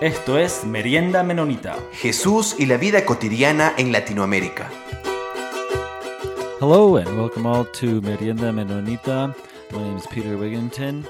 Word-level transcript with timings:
Esto 0.00 0.38
es 0.38 0.64
Merienda 0.64 1.22
Menonita. 1.22 1.76
Jesús 1.92 2.56
y 2.58 2.64
la 2.64 2.78
vida 2.78 3.04
cotidiana 3.04 3.74
en 3.76 3.92
Latinoamérica. 3.92 4.70
Hello 6.58 6.96
and 6.96 7.18
welcome 7.18 7.44
all 7.44 7.66
to 7.66 8.00
Merienda 8.00 8.50
Menonita. 8.50 9.36
My 9.70 9.78
name 9.78 9.98
is 9.98 10.06
Peter 10.06 10.38
Wigginton, 10.38 11.06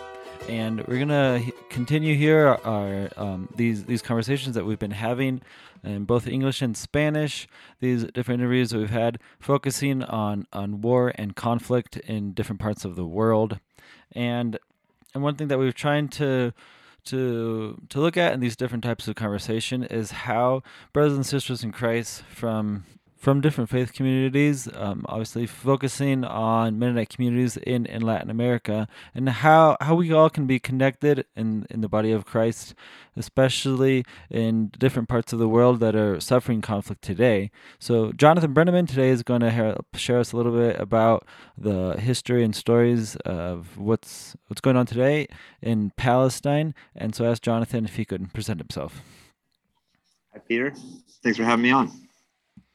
and 0.49 0.85
we're 0.89 0.99
gonna 0.99 1.41
continue 1.69 2.17
here 2.17 2.59
our 2.65 3.11
um, 3.17 3.49
these 3.55 3.85
these 3.85 4.03
conversations 4.03 4.57
that 4.57 4.65
we've 4.65 4.81
been 4.81 4.91
having 4.91 5.41
in 5.85 6.05
both 6.05 6.27
English 6.27 6.61
and 6.61 6.77
Spanish. 6.77 7.47
These 7.79 8.07
different 8.07 8.41
interviews 8.41 8.71
that 8.71 8.79
we've 8.79 8.91
had 8.91 9.21
focusing 9.39 10.03
on 10.03 10.49
on 10.53 10.81
war 10.81 11.13
and 11.15 11.37
conflict 11.37 11.97
in 11.97 12.33
different 12.33 12.61
parts 12.61 12.85
of 12.85 12.97
the 12.97 13.07
world, 13.07 13.61
and 14.11 14.59
and 15.15 15.23
one 15.23 15.37
thing 15.37 15.47
that 15.47 15.61
we've 15.61 15.77
trying 15.77 16.09
to 16.09 16.53
to 17.07 17.81
to 17.89 18.01
look 18.01 18.17
at 18.17 18.33
in 18.33 18.41
these 18.41 18.57
different 18.57 18.85
types 18.85 19.09
of 19.09 19.15
conversation 19.15 19.83
is 19.83 20.11
how 20.11 20.63
brothers 20.93 21.15
and 21.15 21.27
sisters 21.27 21.63
in 21.65 21.73
Christ 21.73 22.23
from 22.35 22.85
from 23.21 23.43
different 23.43 23.69
faith 23.69 23.93
communities, 23.93 24.67
um, 24.75 25.05
obviously 25.07 25.47
focusing 25.47 26.25
on 26.25 26.79
Mennonite 26.79 27.11
communities 27.11 27.59
in, 27.59 27.85
in 27.85 28.01
Latin 28.01 28.31
America, 28.31 28.89
and 29.15 29.29
how, 29.29 29.77
how 29.83 29.95
we 29.95 30.11
all 30.11 30.31
can 30.31 30.47
be 30.47 30.59
connected 30.59 31.27
in, 31.37 31.67
in 31.69 31.83
the 31.83 31.89
body 31.89 32.13
of 32.13 32.25
Christ, 32.25 32.75
especially 33.15 34.07
in 34.31 34.69
different 34.79 35.11
parts 35.11 35.35
of 35.35 35.39
the 35.39 35.49
world 35.49 35.81
that 35.81 35.95
are 35.95 36.19
suffering 36.19 36.63
conflict 36.63 37.03
today. 37.03 37.51
So, 37.79 38.13
Jonathan 38.13 38.55
Brenneman 38.55 38.89
today 38.89 39.11
is 39.11 39.23
going 39.23 39.43
to 39.43 39.51
help 39.51 39.87
share 39.97 40.19
us 40.19 40.33
a 40.33 40.39
little 40.39 40.53
bit 40.53 40.81
about 40.81 41.27
the 41.59 42.01
history 42.01 42.43
and 42.43 42.57
stories 42.57 43.17
of 43.17 43.77
what's 43.77 44.35
what's 44.47 44.63
going 44.63 44.77
on 44.79 44.87
today 44.87 45.29
in 45.61 45.91
Palestine. 45.91 46.75
And 46.97 47.15
so, 47.15 47.27
I 47.27 47.33
asked 47.33 47.43
Jonathan 47.43 47.85
if 47.85 47.97
he 47.97 48.07
could 48.07 48.33
present 48.33 48.61
himself. 48.61 49.03
Hi, 50.33 50.39
Peter. 50.39 50.73
Thanks 51.23 51.37
for 51.37 51.45
having 51.45 51.65
me 51.65 51.71
on. 51.71 52.10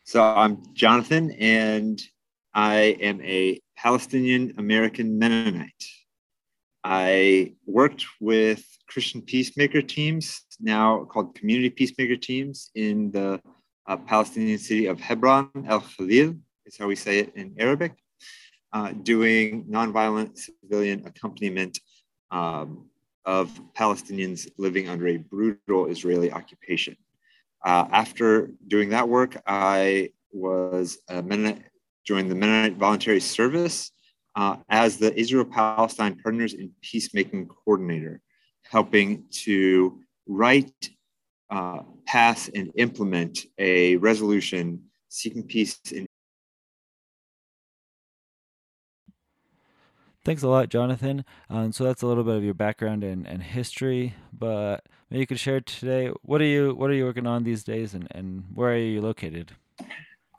So 0.08 0.22
I'm 0.22 0.62
Jonathan, 0.76 1.32
and 1.32 2.00
I 2.54 2.96
am 3.02 3.20
a 3.22 3.60
Palestinian 3.76 4.54
American 4.60 5.18
Mennonite. 5.18 5.84
I 6.84 7.54
worked 7.66 8.06
with 8.22 8.64
Christian 8.88 9.24
peacemaker 9.24 9.82
teams, 9.82 10.42
now 10.60 11.06
called 11.06 11.34
community 11.34 11.72
peacemaker 11.72 12.18
teams, 12.18 12.70
in 12.76 13.10
the 13.14 13.42
uh, 13.88 13.98
Palestinian 13.98 14.60
city 14.60 14.86
of 14.86 15.00
Hebron, 15.00 15.50
El 15.68 15.82
Khalil, 15.82 16.36
is 16.68 16.78
how 16.78 16.86
we 16.86 16.96
say 16.96 17.18
it 17.18 17.36
in 17.36 17.56
Arabic, 17.58 17.94
uh, 18.74 18.92
doing 18.92 19.64
nonviolent 19.64 20.38
civilian 20.38 21.04
accompaniment 21.08 21.80
um, 22.30 22.86
of 23.26 23.50
Palestinians 23.74 24.48
living 24.60 24.88
under 24.88 25.08
a 25.08 25.18
brutal 25.18 25.88
Israeli 25.88 26.32
occupation. 26.32 26.96
Uh, 27.66 27.88
after 27.92 28.52
doing 28.68 28.90
that 28.90 29.10
work, 29.10 29.36
I 29.48 30.12
was 30.32 31.00
a 31.10 31.24
Mennonite, 31.24 31.64
joined 32.06 32.30
the 32.30 32.36
Mennonite 32.36 32.78
Voluntary 32.78 33.20
Service 33.20 33.92
uh, 34.36 34.58
as 34.70 34.98
the 34.98 35.18
Israel 35.20 35.46
Palestine 35.46 36.16
Partners 36.22 36.54
in 36.54 36.72
Peacemaking 36.82 37.48
Coordinator, 37.48 38.22
helping 38.70 39.24
to 39.46 40.00
write, 40.28 40.90
uh, 41.50 41.80
pass, 42.06 42.50
and 42.50 42.72
implement 42.78 43.40
a 43.58 43.96
resolution 43.98 44.84
seeking 45.10 45.44
peace 45.44 45.80
in. 45.92 46.06
Thanks 50.26 50.42
a 50.42 50.48
lot, 50.48 50.70
Jonathan. 50.70 51.24
Um, 51.52 51.72
so 51.72 51.84
that's 51.84 52.02
a 52.02 52.08
little 52.08 52.24
bit 52.24 52.36
of 52.36 52.44
your 52.44 52.56
background 52.56 53.04
and, 53.04 53.28
and 53.28 53.44
history, 53.44 54.16
but 54.34 54.84
maybe 55.12 55.20
you 55.20 55.28
could 55.28 55.40
share 55.40 55.62
today 55.62 56.12
what 56.24 56.42
are 56.42 56.46
you 56.46 56.74
what 56.74 56.90
are 56.90 56.96
you 56.96 57.06
working 57.06 57.28
on 57.28 57.44
these 57.44 57.64
days, 57.64 57.94
and, 57.94 58.08
and 58.10 58.44
where 58.52 58.74
are 58.74 58.78
you 58.78 59.02
located? 59.02 59.52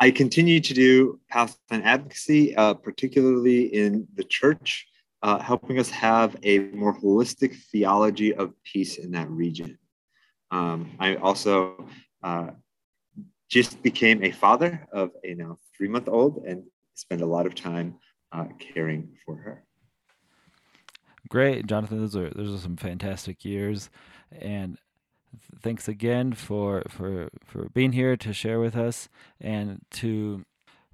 I 0.01 0.11
continue 0.11 0.59
to 0.59 0.75
do 0.75 1.21
Palestine 1.31 1.83
advocacy, 1.83 2.57
uh, 2.57 2.75
particularly 2.75 3.73
in 3.73 4.09
the 4.17 4.25
church, 4.25 4.89
uh, 5.23 5.39
helping 5.39 5.79
us 5.79 5.89
have 5.91 6.37
a 6.43 6.59
more 6.59 6.99
holistic 6.99 7.55
theology 7.71 8.35
of 8.35 8.61
peace 8.65 8.99
in 8.99 9.13
that 9.13 9.31
region. 9.31 9.79
Um, 10.51 10.97
I 10.99 11.15
also 11.15 11.87
uh, 12.25 12.51
just 13.49 13.81
became 13.85 14.25
a 14.25 14.33
father 14.33 14.85
of 14.93 15.13
a 15.23 15.35
now 15.35 15.59
three 15.77 15.87
month 15.87 16.09
old 16.09 16.43
and 16.45 16.65
spend 16.95 17.21
a 17.21 17.27
lot 17.27 17.47
of 17.47 17.55
time 17.55 17.95
uh, 18.33 18.47
caring 18.59 19.17
for 19.25 19.37
her. 19.37 19.66
Great, 21.29 21.67
Jonathan. 21.67 22.01
Those 22.01 22.17
are 22.17 22.31
those 22.31 22.55
are 22.55 22.63
some 22.63 22.77
fantastic 22.77 23.45
years, 23.45 23.91
and 24.33 24.79
thanks 25.61 25.89
again 25.89 26.33
for 26.33 26.83
for 26.89 27.29
for 27.45 27.69
being 27.71 27.93
here 27.93 28.17
to 28.17 28.33
share 28.33 28.61
with 28.61 28.77
us. 28.77 29.09
And 29.41 29.81
to 29.93 30.45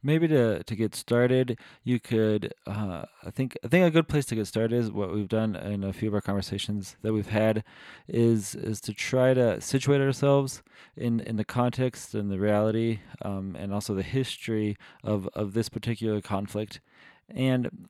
maybe 0.02 0.26
to 0.26 0.62
to 0.64 0.74
get 0.74 0.94
started 0.94 1.56
you 1.84 2.00
could 2.00 2.52
uh, 2.66 3.04
i 3.24 3.30
think 3.30 3.56
i 3.64 3.68
think 3.68 3.86
a 3.86 3.90
good 3.90 4.08
place 4.08 4.26
to 4.26 4.34
get 4.34 4.46
started 4.46 4.76
is 4.76 4.90
what 4.90 5.14
we've 5.14 5.28
done 5.28 5.54
in 5.54 5.84
a 5.84 5.92
few 5.92 6.08
of 6.08 6.14
our 6.14 6.20
conversations 6.20 6.96
that 7.02 7.12
we've 7.12 7.28
had 7.28 7.62
is 8.08 8.56
is 8.56 8.80
to 8.80 8.92
try 8.92 9.32
to 9.32 9.60
situate 9.60 10.00
ourselves 10.00 10.60
in 10.96 11.20
in 11.20 11.36
the 11.36 11.44
context 11.44 12.14
and 12.14 12.30
the 12.30 12.38
reality 12.38 13.00
um, 13.22 13.56
and 13.58 13.72
also 13.72 13.94
the 13.94 14.02
history 14.02 14.76
of 15.04 15.28
of 15.34 15.54
this 15.54 15.68
particular 15.68 16.20
conflict. 16.20 16.80
And 17.28 17.88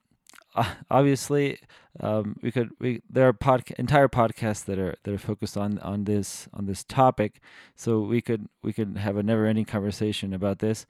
obviously 0.91 1.59
um, 1.99 2.37
we 2.41 2.51
could 2.51 2.71
we 2.79 3.01
there 3.09 3.27
are 3.27 3.33
pod, 3.33 3.63
entire 3.77 4.07
podcasts 4.07 4.65
that 4.65 4.79
are 4.79 4.95
that 5.03 5.13
are 5.13 5.19
focused 5.19 5.57
on 5.57 5.79
on 5.79 6.05
this 6.05 6.47
on 6.53 6.65
this 6.65 6.83
topic. 6.83 7.39
So 7.75 7.99
we 8.01 8.21
could 8.21 8.47
we 8.63 8.73
could 8.73 8.97
have 8.97 9.17
a 9.17 9.23
never 9.23 9.45
ending 9.45 9.65
conversation 9.65 10.33
about 10.33 10.59
this. 10.59 10.85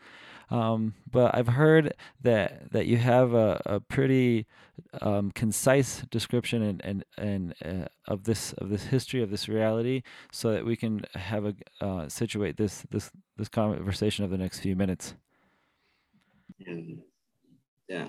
Um, 0.49 0.93
but 1.09 1.35
I've 1.35 1.47
heard 1.47 1.93
that 2.21 2.71
that 2.71 2.85
you 2.85 2.97
have 2.97 3.33
a, 3.33 3.61
a 3.65 3.79
pretty 3.79 4.45
um, 5.01 5.31
concise 5.31 6.03
description 6.09 6.61
and 6.61 6.81
and, 6.83 7.05
and 7.17 7.55
uh, 7.65 7.87
of 8.07 8.23
this 8.23 8.53
of 8.53 8.69
this 8.69 8.85
history 8.85 9.21
of 9.21 9.29
this 9.29 9.49
reality 9.49 10.03
so 10.31 10.51
that 10.51 10.65
we 10.65 10.75
can 10.75 11.03
have 11.15 11.45
a 11.45 11.55
uh, 11.81 12.07
situate 12.07 12.57
this 12.57 12.85
this 12.91 13.11
this 13.37 13.49
conversation 13.49 14.23
of 14.23 14.31
the 14.31 14.37
next 14.37 14.59
few 14.59 14.75
minutes. 14.75 15.15
Yeah, 16.59 16.75
yeah. 17.89 18.07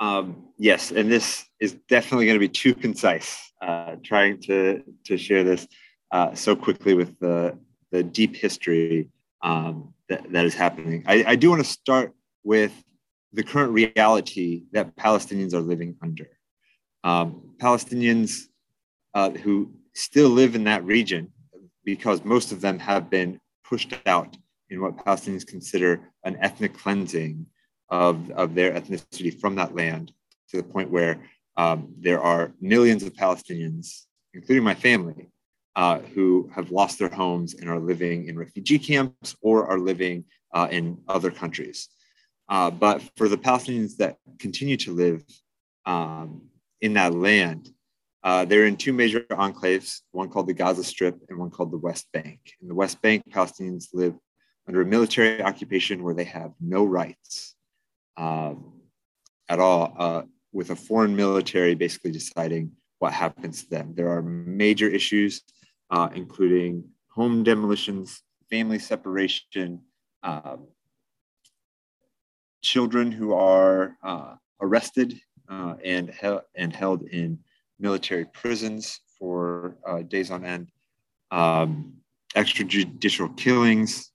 Um, 0.00 0.48
yes, 0.58 0.90
and 0.90 1.10
this 1.10 1.44
is 1.60 1.74
definitely 1.88 2.26
going 2.26 2.36
to 2.36 2.40
be 2.40 2.48
too 2.48 2.74
concise. 2.74 3.52
Uh, 3.60 3.96
trying 4.04 4.40
to 4.40 4.82
to 5.04 5.18
share 5.18 5.42
this 5.42 5.66
uh, 6.12 6.32
so 6.34 6.54
quickly 6.54 6.94
with 6.94 7.18
the 7.18 7.58
the 7.90 8.02
deep 8.02 8.36
history 8.36 9.08
um, 9.42 9.92
that, 10.08 10.30
that 10.32 10.44
is 10.44 10.54
happening. 10.54 11.02
I, 11.06 11.24
I 11.28 11.36
do 11.36 11.50
want 11.50 11.64
to 11.64 11.70
start 11.70 12.14
with 12.44 12.72
the 13.32 13.42
current 13.42 13.72
reality 13.72 14.64
that 14.72 14.96
Palestinians 14.96 15.54
are 15.54 15.60
living 15.60 15.96
under. 16.02 16.28
Um, 17.04 17.54
Palestinians 17.58 18.44
uh, 19.14 19.30
who 19.30 19.72
still 19.94 20.28
live 20.28 20.54
in 20.54 20.64
that 20.64 20.84
region, 20.84 21.32
because 21.84 22.24
most 22.24 22.52
of 22.52 22.60
them 22.60 22.78
have 22.78 23.10
been 23.10 23.40
pushed 23.64 23.94
out 24.06 24.36
in 24.70 24.80
what 24.80 24.96
Palestinians 24.96 25.46
consider 25.46 26.00
an 26.24 26.36
ethnic 26.40 26.76
cleansing 26.76 27.46
of, 27.90 28.30
of 28.30 28.54
their 28.54 28.72
ethnicity 28.72 29.38
from 29.38 29.54
that 29.56 29.74
land 29.74 30.12
to 30.50 30.56
the 30.56 30.62
point 30.62 30.90
where 30.90 31.20
um, 31.56 31.92
there 31.98 32.20
are 32.20 32.52
millions 32.60 33.02
of 33.02 33.12
Palestinians, 33.14 34.04
including 34.34 34.64
my 34.64 34.74
family, 34.74 35.30
uh, 35.76 36.00
who 36.14 36.50
have 36.54 36.70
lost 36.70 36.98
their 36.98 37.08
homes 37.08 37.54
and 37.54 37.68
are 37.68 37.78
living 37.78 38.28
in 38.28 38.38
refugee 38.38 38.78
camps 38.78 39.36
or 39.40 39.66
are 39.66 39.78
living 39.78 40.24
uh, 40.54 40.68
in 40.70 40.98
other 41.08 41.30
countries. 41.30 41.88
Uh, 42.48 42.70
but 42.70 43.02
for 43.16 43.28
the 43.28 43.36
Palestinians 43.36 43.96
that 43.96 44.16
continue 44.38 44.76
to 44.76 44.92
live 44.92 45.22
um, 45.84 46.42
in 46.80 46.94
that 46.94 47.14
land, 47.14 47.68
uh, 48.24 48.44
they're 48.44 48.66
in 48.66 48.76
two 48.76 48.92
major 48.92 49.20
enclaves, 49.30 50.00
one 50.12 50.28
called 50.28 50.48
the 50.48 50.54
Gaza 50.54 50.82
Strip 50.82 51.16
and 51.28 51.38
one 51.38 51.50
called 51.50 51.70
the 51.70 51.78
West 51.78 52.06
Bank. 52.12 52.40
In 52.60 52.68
the 52.68 52.74
West 52.74 53.00
Bank, 53.00 53.22
Palestinians 53.30 53.88
live 53.92 54.14
under 54.66 54.82
a 54.82 54.86
military 54.86 55.42
occupation 55.42 56.02
where 56.02 56.14
they 56.14 56.24
have 56.24 56.52
no 56.60 56.84
rights 56.84 57.54
at 58.18 59.58
all, 59.58 59.94
uh, 59.98 60.22
with 60.52 60.70
a 60.70 60.76
foreign 60.76 61.14
military 61.14 61.74
basically 61.74 62.10
deciding 62.10 62.72
what 62.98 63.12
happens 63.12 63.62
to 63.62 63.70
them. 63.70 63.94
There 63.94 64.08
are 64.08 64.22
major 64.22 64.88
issues, 64.88 65.42
uh, 65.90 66.08
including 66.14 66.84
home 67.08 67.42
demolitions, 67.42 68.22
family 68.50 68.78
separation, 68.78 69.80
um, 70.22 70.66
children 72.62 73.12
who 73.12 73.32
are 73.34 73.96
uh, 74.02 74.34
arrested 74.60 75.20
uh, 75.48 75.74
and, 75.84 76.12
and 76.54 76.74
held 76.74 77.02
in 77.04 77.38
military 77.78 78.24
prisons 78.26 79.00
for 79.18 79.76
uh, 79.86 80.02
days 80.02 80.30
on 80.30 80.44
end, 80.44 80.70
um, 81.30 81.94
extrajudicial 82.34 83.36
killings, 83.36 84.10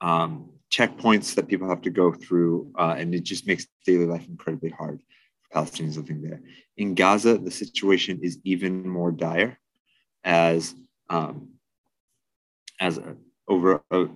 um, 0.00 0.50
checkpoints 0.72 1.34
that 1.34 1.48
people 1.48 1.68
have 1.68 1.82
to 1.82 1.90
go 1.90 2.12
through, 2.12 2.72
uh, 2.78 2.94
and 2.98 3.14
it 3.14 3.24
just 3.24 3.46
makes 3.46 3.66
daily 3.84 4.06
life 4.06 4.26
incredibly 4.28 4.70
hard 4.70 5.00
for 5.42 5.60
Palestinians 5.60 5.96
living 5.96 6.22
there. 6.22 6.40
In 6.76 6.94
Gaza, 6.94 7.38
the 7.38 7.50
situation 7.50 8.20
is 8.22 8.38
even 8.44 8.88
more 8.88 9.10
dire 9.10 9.58
as 10.24 10.74
um, 11.08 11.50
as 12.80 12.98
a, 12.98 13.16
over 13.48 13.82
a, 13.90 14.06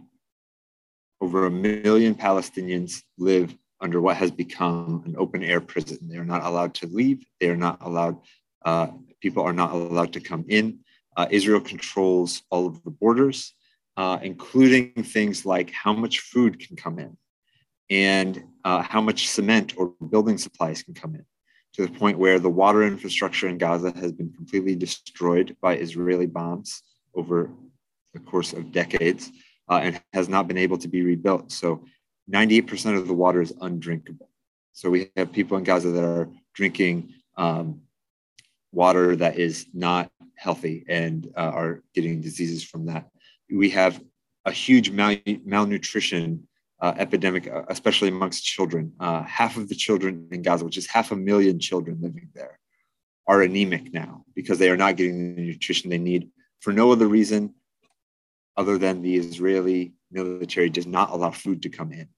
over 1.21 1.47
a 1.47 1.51
million 1.51 2.15
Palestinians 2.15 3.03
live 3.19 3.57
under 3.81 4.01
what 4.01 4.17
has 4.17 4.31
become 4.31 5.03
an 5.07 5.15
open 5.17 5.43
air 5.43 5.61
prison. 5.61 5.99
They 6.03 6.17
are 6.17 6.25
not 6.25 6.45
allowed 6.45 6.75
to 6.75 6.87
leave. 6.87 7.25
They 7.41 7.49
are 7.49 7.57
not 7.57 7.79
allowed. 7.81 8.19
Uh, 8.65 8.89
people 9.21 9.43
are 9.43 9.53
not 9.53 9.73
allowed 9.73 10.13
to 10.15 10.21
come 10.21 10.45
in. 10.49 10.81
Uh, 11.17 11.27
Israel 11.31 11.61
controls 11.61 12.43
all 12.51 12.67
of 12.67 12.83
the 12.85 12.91
borders, 12.91 13.55
uh, 14.01 14.19
including 14.23 14.91
things 15.17 15.45
like 15.45 15.71
how 15.73 15.93
much 15.93 16.21
food 16.21 16.59
can 16.59 16.75
come 16.75 16.99
in 16.99 17.15
and 17.91 18.43
uh, 18.65 18.81
how 18.81 18.99
much 18.99 19.29
cement 19.29 19.75
or 19.77 19.93
building 20.09 20.39
supplies 20.39 20.83
can 20.83 20.95
come 20.95 21.15
in 21.15 21.25
to 21.75 21.87
the 21.87 21.93
point 21.99 22.19
where 22.19 22.39
the 22.39 22.49
water 22.49 22.83
infrastructure 22.83 23.47
in 23.47 23.59
Gaza 23.59 23.93
has 23.97 24.13
been 24.13 24.33
completely 24.33 24.75
destroyed 24.75 25.55
by 25.61 25.77
Israeli 25.77 26.25
bombs 26.25 26.83
over 27.15 27.51
the 28.15 28.21
course 28.21 28.55
of 28.55 28.73
decades 28.73 29.31
uh, 29.69 29.81
and 29.83 30.01
has 30.15 30.31
not 30.31 30.49
been 30.49 30.57
able 30.57 30.79
to 30.79 30.89
be 30.89 31.03
rebuilt. 31.03 31.53
So 31.53 31.85
98% 32.33 32.97
of 32.97 33.07
the 33.07 33.13
water 33.13 33.43
is 33.43 33.53
undrinkable. 33.61 34.31
So 34.73 34.89
we 34.89 35.11
have 35.15 35.31
people 35.31 35.59
in 35.59 35.65
Gaza 35.65 35.91
that 35.91 36.05
are 36.05 36.31
drinking 36.55 37.13
um, 37.37 37.83
water 38.73 39.15
that 39.17 39.39
is 39.39 39.67
not 39.75 40.11
healthy 40.37 40.87
and 40.89 41.31
uh, 41.37 41.53
are 41.53 41.83
getting 41.95 42.23
diseases 42.23 42.65
from 42.65 42.87
that. 42.87 43.11
We 43.53 43.71
have 43.71 44.03
a 44.45 44.53
huge 44.53 44.91
mal- 44.91 45.17
malnutrition 45.45 46.47
uh, 46.81 46.95
epidemic, 46.97 47.47
uh, 47.47 47.65
especially 47.69 48.09
amongst 48.09 48.45
children. 48.45 48.93
Uh, 48.99 49.23
half 49.25 49.57
of 49.57 49.69
the 49.69 49.75
children 49.75 50.29
in 50.31 50.43
Gaza, 50.43 50.65
which 50.65 50.79
is 50.79 50.87
half 50.87 51.13
a 51.13 51.17
million 51.17 51.59
children 51.59 51.99
living 52.01 52.29
there, 52.35 52.59
are 53.27 53.43
anemic 53.43 53.93
now 53.93 54.25
because 54.35 54.59
they 54.59 54.71
are 54.71 54.77
not 54.77 54.97
getting 54.97 55.37
the 55.37 55.43
nutrition 55.43 55.91
they 55.91 55.99
need 55.99 56.31
for 56.61 56.73
no 56.73 56.91
other 56.91 57.07
reason 57.07 57.55
other 58.57 58.79
than 58.79 59.03
the 59.03 59.17
Israeli 59.17 59.93
military 60.11 60.69
does 60.69 60.87
not 60.87 61.11
allow 61.11 61.31
food 61.31 61.63
to 61.63 61.69
come 61.69 61.93
in. 61.93 62.09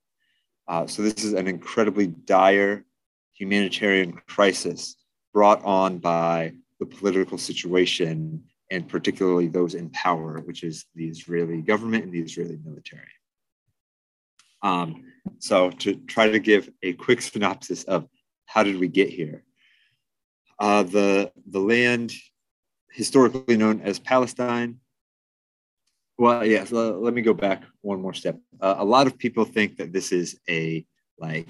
Uh, 0.67 0.87
so 0.87 1.03
this 1.03 1.25
is 1.25 1.35
an 1.35 1.49
incredibly 1.49 2.07
dire 2.07 2.85
humanitarian 3.33 4.13
crisis 4.29 4.97
brought 5.35 5.63
on 5.65 5.99
by 5.99 6.53
the 6.81 6.87
political 6.87 7.39
situation 7.39 8.45
and 8.73 8.89
particularly 8.89 9.49
those 9.49 9.75
in 9.75 9.91
power, 9.91 10.41
which 10.41 10.65
is 10.65 10.87
the 10.95 11.07
Israeli 11.07 11.61
government 11.61 12.05
and 12.05 12.13
the 12.13 12.23
Israeli 12.23 12.59
military. 12.65 13.15
Um, 14.63 15.05
so 15.41 15.71
to 15.71 15.95
try 15.95 16.31
to 16.31 16.39
give 16.39 16.71
a 16.83 16.95
quick 16.95 17.21
synopsis 17.31 17.85
of 17.85 18.09
how 18.47 18.63
did 18.63 18.79
we 18.79 18.89
get 18.89 19.11
here, 19.11 19.45
uh, 20.59 20.85
the 20.85 21.31
the 21.47 21.61
land 21.61 22.13
historically 22.91 23.57
known 23.57 23.83
as 23.83 23.99
Palestine. 23.99 24.79
Well, 26.19 26.45
yes. 26.45 26.71
Yeah, 26.71 26.79
so 26.79 26.99
let 26.99 27.15
me 27.15 27.23
go 27.23 27.35
back 27.35 27.65
one 27.83 28.01
more 28.01 28.15
step. 28.15 28.39
Uh, 28.61 28.77
a 28.79 28.85
lot 28.85 29.07
of 29.07 29.19
people 29.19 29.45
think 29.45 29.77
that 29.79 29.93
this 29.93 30.13
is 30.13 30.41
a 30.49 30.87
like 31.19 31.49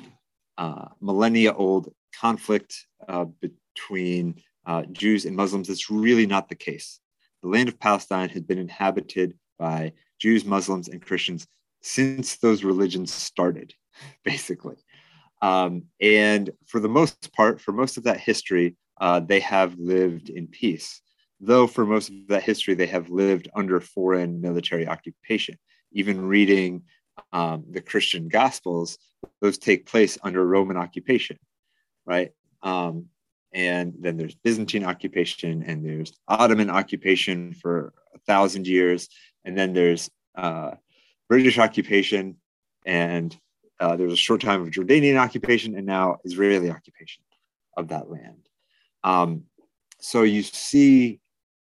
uh, 0.58 0.86
millennia 1.00 1.52
old 1.52 1.92
conflict 2.18 2.86
uh, 3.08 3.26
between 3.74 4.42
uh, 4.66 4.82
Jews 4.90 5.24
and 5.24 5.36
Muslims. 5.36 5.68
It's 5.68 5.90
really 5.90 6.26
not 6.26 6.48
the 6.48 6.54
case. 6.54 7.00
The 7.42 7.48
land 7.48 7.68
of 7.68 7.78
Palestine 7.78 8.28
has 8.30 8.42
been 8.42 8.58
inhabited 8.58 9.34
by 9.58 9.92
Jews, 10.18 10.44
Muslims, 10.44 10.88
and 10.88 11.02
Christians 11.02 11.46
since 11.80 12.36
those 12.36 12.64
religions 12.64 13.12
started, 13.12 13.74
basically. 14.24 14.76
Um, 15.40 15.84
and 16.00 16.50
for 16.66 16.78
the 16.78 16.88
most 16.88 17.32
part, 17.32 17.60
for 17.60 17.72
most 17.72 17.96
of 17.96 18.04
that 18.04 18.20
history, 18.20 18.76
uh, 19.00 19.20
they 19.20 19.40
have 19.40 19.76
lived 19.78 20.30
in 20.30 20.46
peace. 20.46 21.00
Though 21.40 21.66
for 21.66 21.84
most 21.84 22.10
of 22.10 22.28
that 22.28 22.44
history, 22.44 22.74
they 22.74 22.86
have 22.86 23.10
lived 23.10 23.48
under 23.56 23.80
foreign 23.80 24.40
military 24.40 24.86
occupation. 24.86 25.58
Even 25.90 26.24
reading 26.24 26.82
um, 27.32 27.64
the 27.68 27.80
Christian 27.80 28.28
Gospels, 28.28 28.98
those 29.40 29.58
take 29.58 29.86
place 29.86 30.16
under 30.22 30.46
Roman 30.46 30.76
occupation, 30.76 31.38
right? 32.06 32.30
Um, 32.62 33.06
and 33.52 33.94
then 33.98 34.16
there's 34.16 34.34
Byzantine 34.34 34.84
occupation, 34.84 35.62
and 35.62 35.84
there's 35.84 36.12
Ottoman 36.28 36.70
occupation 36.70 37.54
for 37.54 37.92
a 38.14 38.18
thousand 38.20 38.66
years, 38.66 39.08
and 39.44 39.56
then 39.56 39.72
there's 39.72 40.10
uh, 40.36 40.72
British 41.28 41.58
occupation, 41.58 42.36
and 42.86 43.36
uh, 43.80 43.96
a 43.98 44.16
short 44.16 44.40
time 44.40 44.62
of 44.62 44.70
Jordanian 44.70 45.18
occupation, 45.18 45.76
and 45.76 45.86
now 45.86 46.18
Israeli 46.24 46.70
occupation 46.70 47.24
of 47.76 47.88
that 47.88 48.10
land. 48.10 48.48
Um, 49.04 49.44
so 50.00 50.22
you 50.22 50.42
see, 50.42 51.20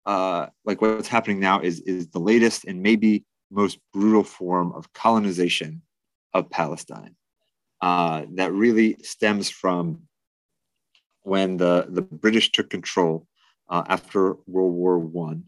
uh, 0.06 0.48
like 0.66 0.81
what's 0.81 1.07
happening 1.07 1.40
now 1.40 1.62
is 1.62 1.80
is 1.81 2.07
the 2.10 2.19
latest 2.19 2.66
and 2.66 2.81
maybe 2.81 3.25
most 3.50 3.80
brutal 3.94 4.24
form 4.24 4.74
of 4.74 4.92
colonization 4.94 5.81
of 6.33 6.50
Palestine 6.50 7.16
uh, 7.81 8.24
that 8.33 8.51
really 8.51 8.98
stems 9.01 9.50
from 9.50 10.01
when 11.27 11.57
the, 11.57 11.85
the 11.89 12.01
British 12.01 12.53
took 12.53 12.69
control 12.69 13.27
uh, 13.68 13.83
after 13.89 14.38
World 14.47 14.74
War 14.74 14.97
One. 14.97 15.44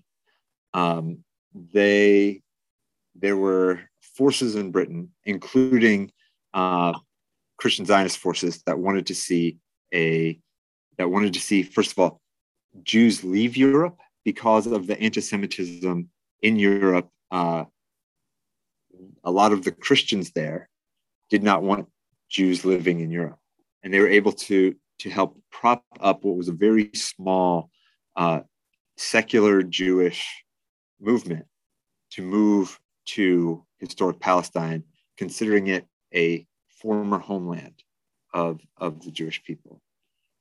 Um, 0.74 1.24
they 1.74 2.42
there 3.16 3.38
were 3.38 3.80
forces 4.02 4.56
in 4.56 4.72
Britain, 4.72 5.10
including 5.24 6.12
uh, 6.54 6.94
Christian 7.58 7.86
Zionist 7.86 8.18
forces 8.18 8.62
that 8.66 8.78
wanted 8.78 9.08
to 9.08 9.16
see 9.16 9.58
a 9.94 10.38
that 10.98 11.10
wanted 11.10 11.34
to 11.34 11.40
see 11.40 11.64
first 11.64 11.94
of 11.94 12.00
all 12.00 12.22
Jews 12.84 13.24
leave 13.24 13.56
Europe 13.56 13.98
because 14.26 14.68
of 14.68 14.86
the 14.86 15.00
anti-Semitism 15.00 16.10
in 16.42 16.56
Europe. 16.58 17.10
Uh, 17.32 17.64
a 19.24 19.32
lot 19.32 19.54
of 19.54 19.64
the 19.64 19.72
Christians 19.72 20.32
there 20.32 20.70
did 21.30 21.42
not 21.42 21.64
want 21.64 21.88
Jews 22.28 22.66
living 22.66 23.00
in 23.00 23.12
Europe, 23.12 23.40
and 23.82 23.94
they 23.94 24.02
were 24.02 24.10
able 24.10 24.34
to 24.34 24.76
to 25.00 25.10
help 25.10 25.40
prop 25.52 25.84
up 26.00 26.24
what 26.24 26.38
was 26.38 26.48
a 26.48 26.54
very 26.54 26.92
small 26.94 27.70
uh, 28.16 28.42
secular 28.98 29.64
Jewish 29.64 30.44
movement 31.00 31.46
to 32.12 32.22
move 32.22 32.80
to 33.06 33.66
historic 33.80 34.20
Palestine, 34.20 34.84
considering 35.18 35.68
it 35.68 35.86
a 36.14 36.46
former 36.82 37.18
homeland 37.18 37.84
of, 38.34 38.60
of 38.78 39.04
the 39.04 39.12
Jewish 39.12 39.44
people. 39.44 39.82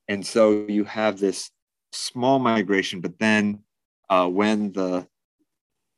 And 0.08 0.26
so 0.26 0.66
you 0.68 0.84
have 0.84 1.18
this 1.18 1.50
small 1.92 2.38
migration, 2.38 3.00
but 3.00 3.18
then 3.18 3.60
uh, 4.10 4.28
when 4.28 4.72
the 4.72 5.06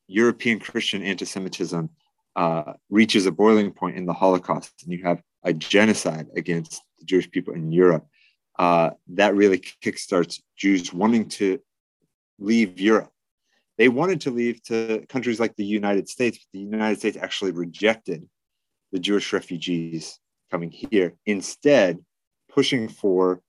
European 0.07 0.59
Christian 0.59 1.03
anti 1.03 1.25
Semitism 1.25 1.89
uh, 2.37 2.73
reaches 2.91 3.27
a 3.27 3.33
boiling 3.33 3.71
point 3.71 3.97
in 3.97 4.07
the 4.07 4.13
Holocaust, 4.13 4.73
and 4.83 4.93
you 4.93 5.03
have 5.05 5.23
a 5.45 5.53
genocide 5.53 6.27
against 6.37 6.83
the 6.99 7.05
Jewish 7.05 7.31
people 7.31 7.55
in 7.55 7.73
Europe, 7.73 8.07
uh, 8.61 8.91
that 9.09 9.35
really 9.35 9.59
kickstarts 9.59 10.41
Jews 10.57 10.93
wanting 10.93 11.29
to 11.31 11.59
leave 12.39 12.81
Europe 12.81 13.11
they 13.81 13.89
wanted 13.89 14.21
to 14.21 14.31
leave 14.31 14.63
to 14.65 15.07
countries 15.09 15.41
like 15.41 15.57
the 15.57 15.65
United 15.65 16.07
States, 16.07 16.37
but 16.37 16.47
the 16.53 16.63
United 16.63 16.99
States 16.99 17.17
actually 17.17 17.53
rejected 17.53 18.29
the 18.93 18.99
Jewish 18.99 19.33
refugees 19.33 20.21
coming 20.51 20.71
here, 20.71 21.15
instead 21.25 21.99
pushing 22.53 22.89
for 22.89 23.41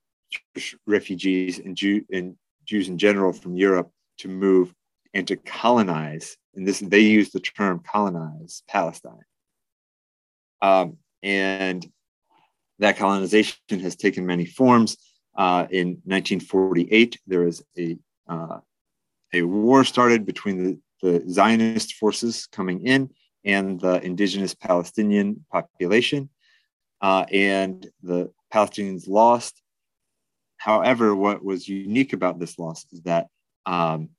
Jewish 0.56 0.78
refugees 0.88 1.60
and, 1.60 1.76
Jew, 1.76 2.06
and 2.14 2.38
Jews 2.64 2.88
in 2.88 2.98
general 2.98 3.34
from 3.34 3.58
Europe 3.58 3.92
to 4.20 4.30
move 4.30 4.74
and 5.14 5.28
to 5.28 5.36
colonize. 5.36 6.38
And 6.56 6.66
this 6.66 6.80
they 6.80 7.00
use 7.00 7.32
the 7.32 7.42
term 7.42 7.82
colonize 7.86 8.64
Palestine. 8.70 9.26
Um, 10.62 10.96
and 11.22 11.86
that 12.82 12.98
colonization 12.98 13.80
has 13.80 13.96
taken 13.96 14.26
many 14.26 14.46
forms. 14.46 14.98
Uh, 15.38 15.66
in 15.70 16.02
1948, 16.04 17.20
there 17.26 17.42
was 17.42 17.64
a 17.78 17.98
uh, 18.28 18.60
a 19.34 19.44
war 19.44 19.86
started 19.86 20.26
between 20.26 20.64
the, 20.64 20.80
the 21.02 21.30
Zionist 21.30 21.94
forces 21.94 22.48
coming 22.52 22.86
in 22.86 23.10
and 23.46 23.80
the 23.80 24.04
indigenous 24.04 24.54
Palestinian 24.54 25.46
population, 25.52 26.30
uh, 27.02 27.26
and 27.32 27.90
the 28.04 28.30
Palestinians 28.54 29.08
lost. 29.08 29.62
However, 30.58 31.16
what 31.16 31.44
was 31.44 31.68
unique 31.68 32.14
about 32.14 32.40
this 32.40 32.60
loss 32.60 32.86
is 32.92 33.02
that 33.04 33.28
um, 33.66 34.10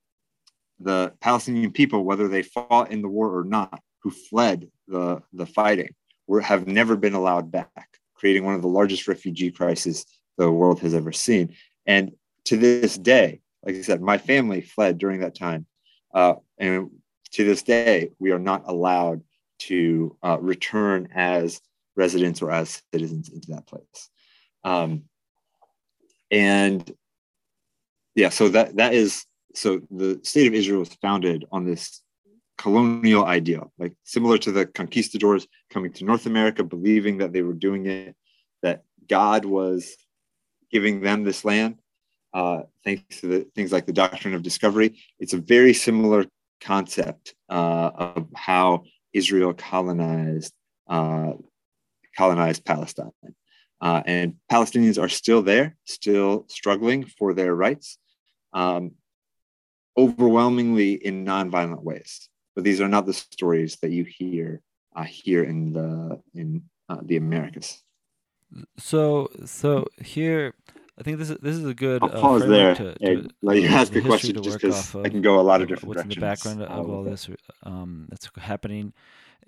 the 0.81 1.13
Palestinian 1.21 1.73
people, 1.73 2.05
whether 2.05 2.27
they 2.27 2.43
fought 2.43 2.91
in 2.91 3.03
the 3.03 3.09
war 3.09 3.37
or 3.39 3.45
not, 3.45 3.81
who 4.03 4.11
fled 4.11 4.69
the, 4.89 5.23
the 5.33 5.47
fighting, 5.47 5.95
were, 6.27 6.41
have 6.41 6.67
never 6.67 6.97
been 6.97 7.15
allowed 7.15 7.53
back, 7.53 7.99
creating 8.23 8.45
one 8.45 8.55
of 8.55 8.63
the 8.63 8.69
largest 8.69 9.09
refugee 9.09 9.51
crises 9.51 10.07
the 10.39 10.49
world 10.49 10.79
has 10.79 10.95
ever 10.95 11.11
seen. 11.11 11.53
And 11.87 12.13
to 12.45 12.57
this 12.57 12.97
day, 12.97 13.41
like 13.65 13.75
I 13.75 13.83
said, 13.83 14.01
my 14.01 14.17
family 14.17 14.61
fled 14.61 14.99
during 14.99 15.23
that 15.23 15.35
time. 15.35 15.67
Uh, 16.15 16.35
and 16.57 16.89
to 17.33 17.43
this 17.43 17.65
day, 17.65 18.11
we 18.21 18.31
are 18.31 18.39
not 18.39 18.63
allowed 18.69 19.23
to 19.59 20.17
uh, 20.23 20.39
return 20.41 21.09
as 21.13 21.61
residents 21.97 22.43
or 22.43 22.53
as 22.53 22.81
citizens 22.95 23.29
into 23.29 23.51
that 23.51 23.67
place. 23.67 24.09
Um, 24.63 25.03
and 26.31 26.95
yeah, 28.15 28.29
so 28.29 28.51
that 28.51 28.77
that 28.77 28.95
is 28.95 29.27
so 29.53 29.81
the 29.91 30.21
state 30.23 30.47
of 30.47 30.55
Israel 30.55 30.79
was 30.79 30.95
founded 30.95 31.45
on 31.51 31.65
this 31.65 32.02
colonial 32.63 33.25
ideal, 33.25 33.73
like 33.77 33.93
similar 34.05 34.39
to 34.39 34.53
the 34.53 34.65
conquistadors 34.65 35.49
coming 35.71 35.93
to 35.93 36.05
North 36.05 36.27
America, 36.27 36.63
believing 36.63 37.19
that 37.19 37.33
they 37.33 37.43
were 37.43 37.55
doing 37.55 37.87
it, 37.87 38.15
that 38.63 38.85
God 39.09 39.45
was 39.45 39.97
giving 40.71 41.01
them 41.01 41.25
this 41.25 41.45
land, 41.45 41.79
uh, 42.33 42.61
thanks 42.85 43.21
to 43.21 43.27
the 43.27 43.41
things 43.57 43.73
like 43.73 43.87
the 43.87 43.93
doctrine 43.93 44.35
of 44.35 44.45
discovery. 44.45 44.97
It's 45.19 45.33
a 45.33 45.39
very 45.39 45.75
similar 45.75 46.25
concept 46.61 47.35
uh, 47.51 47.91
of 47.97 48.29
how 48.37 48.85
Israel 49.13 49.55
colonized 49.55 50.53
uh, 50.89 51.33
colonized 52.17 52.65
Palestine. 52.65 53.11
Uh, 53.81 54.03
and 54.07 54.37
Palestinians 54.53 55.03
are 55.03 55.09
still 55.09 55.43
there, 55.43 55.77
still 55.85 56.47
struggling 56.49 57.07
for 57.07 57.35
their 57.35 57.53
rights, 57.57 57.99
um, 58.53 58.93
overwhelmingly 59.97 60.93
in 60.93 61.25
nonviolent 61.25 61.83
ways. 61.83 62.29
But 62.55 62.65
these 62.65 62.81
are 62.81 62.89
not 62.89 63.07
the 63.07 63.15
stories 63.15 63.77
that 63.77 63.91
you 63.91 64.05
hear 64.05 64.61
uh, 64.95 65.05
here 65.05 65.45
in 65.45 65.73
the 65.73 66.21
in 66.35 66.63
uh, 66.89 66.99
the 67.03 67.17
Americas. 67.17 67.83
So, 68.77 69.31
so 69.47 69.87
here, 70.03 70.53
I 70.99 71.03
think 71.03 71.19
this 71.19 71.31
is 71.31 71.39
this 71.39 71.57
is 71.57 71.65
a 71.65 71.75
good. 71.75 72.03
I'll 72.03 72.11
pause 72.11 72.43
uh, 72.43 72.47
there. 72.47 72.75
To, 72.75 72.95
to, 72.95 73.29
let 73.41 73.57
you 73.57 73.69
ask 73.69 73.95
a 73.97 74.03
question 74.03 74.43
just 74.43 74.61
because 74.61 74.95
I 74.95 75.09
can 75.09 75.23
go 75.23 75.41
a 75.41 75.43
lot 75.43 75.63
of 75.63 75.69
different 75.69 75.97
what's 75.97 76.03
directions. 76.03 76.53
in 76.55 76.59
the 76.59 76.67
background 76.67 76.81
of 76.81 76.91
all 76.91 77.03
this 77.03 77.31
um, 77.63 78.07
that's 78.11 78.29
happening 78.37 78.93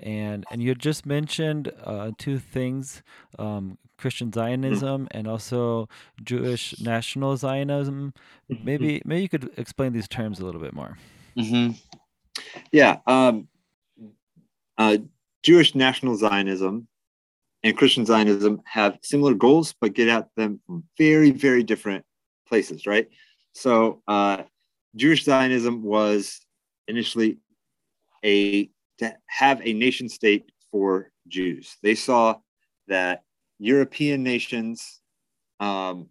and 0.01 0.45
and 0.51 0.63
you 0.63 0.69
had 0.69 0.79
just 0.79 1.07
mentioned 1.07 1.71
uh, 1.85 2.11
two 2.19 2.39
things: 2.39 3.03
um, 3.39 3.79
Christian 3.97 4.33
Zionism 4.33 5.05
mm-hmm. 5.05 5.17
and 5.17 5.29
also 5.29 5.89
Jewish 6.23 6.81
national 6.81 7.37
Zionism. 7.37 8.13
Mm-hmm. 8.51 8.65
Maybe 8.65 9.03
maybe 9.05 9.23
you 9.23 9.29
could 9.29 9.51
explain 9.57 9.93
these 9.93 10.09
terms 10.09 10.41
a 10.41 10.45
little 10.45 10.61
bit 10.61 10.75
more. 10.75 10.99
Mm-hmm. 11.37 11.73
Yeah, 12.73 12.99
um, 13.07 13.49
uh, 14.79 14.99
Jewish 15.43 15.75
national 15.75 16.17
Zionism 16.17 16.89
and 17.63 17.77
Christian 17.77 18.05
Zionism 18.07 18.63
have 18.65 18.99
similar 19.03 19.35
goals, 19.35 19.75
but 19.81 19.95
get 19.95 20.09
at 20.09 20.29
them 20.37 20.61
from 20.67 20.85
very 20.99 21.31
very 21.31 21.63
different 21.63 22.05
places, 22.49 22.87
right? 22.87 23.09
So 23.53 24.03
uh, 24.09 24.43
Jewish 24.97 25.25
Zionism 25.25 25.83
was 25.83 26.41
initially 26.89 27.39
a 28.25 28.71
to 28.99 29.15
have 29.27 29.61
a 29.65 29.73
nation 29.73 30.09
state 30.09 30.51
for 30.71 31.11
Jews. 31.29 31.77
They 31.83 31.95
saw 31.95 32.37
that 32.89 33.23
European 33.59 34.23
nations 34.23 35.01
um, 35.61 36.09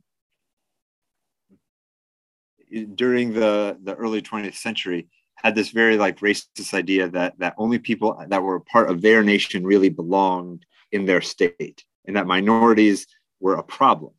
during 2.96 3.34
the, 3.34 3.78
the 3.84 3.94
early 3.96 4.22
20th 4.22 4.56
century 4.56 5.08
had 5.36 5.56
this 5.56 5.70
very 5.70 5.98
like 5.98 6.20
racist 6.20 6.74
idea 6.74 7.10
that 7.10 7.38
that 7.40 7.54
only 7.58 7.80
people 7.80 8.24
that 8.28 8.44
were 8.44 8.60
part 8.60 8.90
of 8.90 9.02
their 9.02 9.24
nation 9.24 9.66
really 9.66 9.90
belonged 9.90 10.66
in 10.92 11.06
their 11.06 11.22
state 11.22 11.84
and 12.06 12.16
that 12.16 12.28
minorities 12.28 13.08
were 13.40 13.56
a 13.56 13.64
problem 13.64 14.14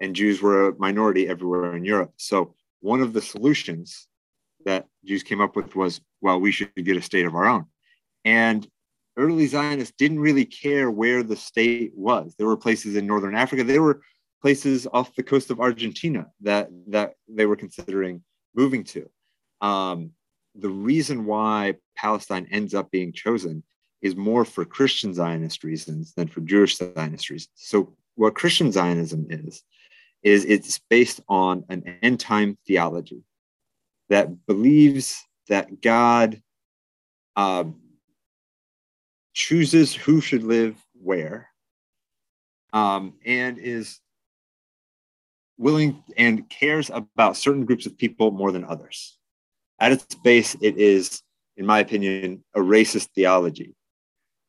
and 0.00 0.16
Jews 0.16 0.40
were 0.40 0.68
a 0.68 0.78
minority 0.78 1.28
everywhere 1.28 1.76
in 1.76 1.84
Europe. 1.84 2.12
So 2.16 2.54
one 2.80 3.00
of 3.00 3.12
the 3.12 3.22
solutions 3.22 4.08
that 4.64 4.86
Jews 5.04 5.22
came 5.22 5.40
up 5.40 5.56
with 5.56 5.76
was, 5.76 6.00
well, 6.20 6.40
we 6.40 6.52
should 6.52 6.74
get 6.74 6.96
a 6.96 7.02
state 7.02 7.26
of 7.26 7.34
our 7.34 7.46
own. 7.46 7.66
And 8.24 8.66
early 9.16 9.46
Zionists 9.46 9.94
didn't 9.96 10.20
really 10.20 10.44
care 10.44 10.90
where 10.90 11.22
the 11.22 11.36
state 11.36 11.92
was. 11.94 12.34
There 12.36 12.46
were 12.46 12.56
places 12.56 12.96
in 12.96 13.06
Northern 13.06 13.34
Africa. 13.34 13.64
There 13.64 13.82
were 13.82 14.00
places 14.42 14.86
off 14.92 15.14
the 15.14 15.22
coast 15.22 15.50
of 15.50 15.60
Argentina 15.60 16.26
that, 16.40 16.70
that 16.88 17.14
they 17.28 17.46
were 17.46 17.56
considering 17.56 18.22
moving 18.54 18.84
to. 18.84 19.08
Um, 19.60 20.12
the 20.54 20.68
reason 20.68 21.24
why 21.24 21.74
Palestine 21.96 22.46
ends 22.50 22.74
up 22.74 22.90
being 22.90 23.12
chosen 23.12 23.62
is 24.02 24.16
more 24.16 24.44
for 24.44 24.64
Christian 24.64 25.12
Zionist 25.14 25.62
reasons 25.62 26.14
than 26.14 26.28
for 26.28 26.40
Jewish 26.40 26.76
Zionist 26.76 27.30
reasons. 27.30 27.50
So, 27.54 27.94
what 28.16 28.34
Christian 28.34 28.72
Zionism 28.72 29.26
is, 29.30 29.62
is 30.22 30.44
it's 30.44 30.80
based 30.90 31.20
on 31.28 31.64
an 31.68 31.98
end 32.02 32.20
time 32.20 32.58
theology 32.66 33.22
that 34.08 34.46
believes 34.46 35.22
that 35.48 35.80
God 35.80 36.42
um, 37.36 37.80
chooses 39.32 39.94
who 39.94 40.20
should 40.20 40.42
live 40.42 40.76
where, 41.00 41.48
um, 42.72 43.14
and 43.24 43.58
is 43.58 44.00
willing 45.56 46.02
and 46.16 46.48
cares 46.48 46.90
about 46.90 47.36
certain 47.36 47.64
groups 47.64 47.86
of 47.86 47.96
people 47.96 48.30
more 48.30 48.52
than 48.52 48.64
others. 48.64 49.18
At 49.80 49.92
its 49.92 50.14
base, 50.14 50.56
it 50.60 50.76
is, 50.76 51.22
in 51.56 51.64
my 51.64 51.80
opinion, 51.80 52.44
a 52.54 52.60
racist 52.60 53.08
theology 53.14 53.74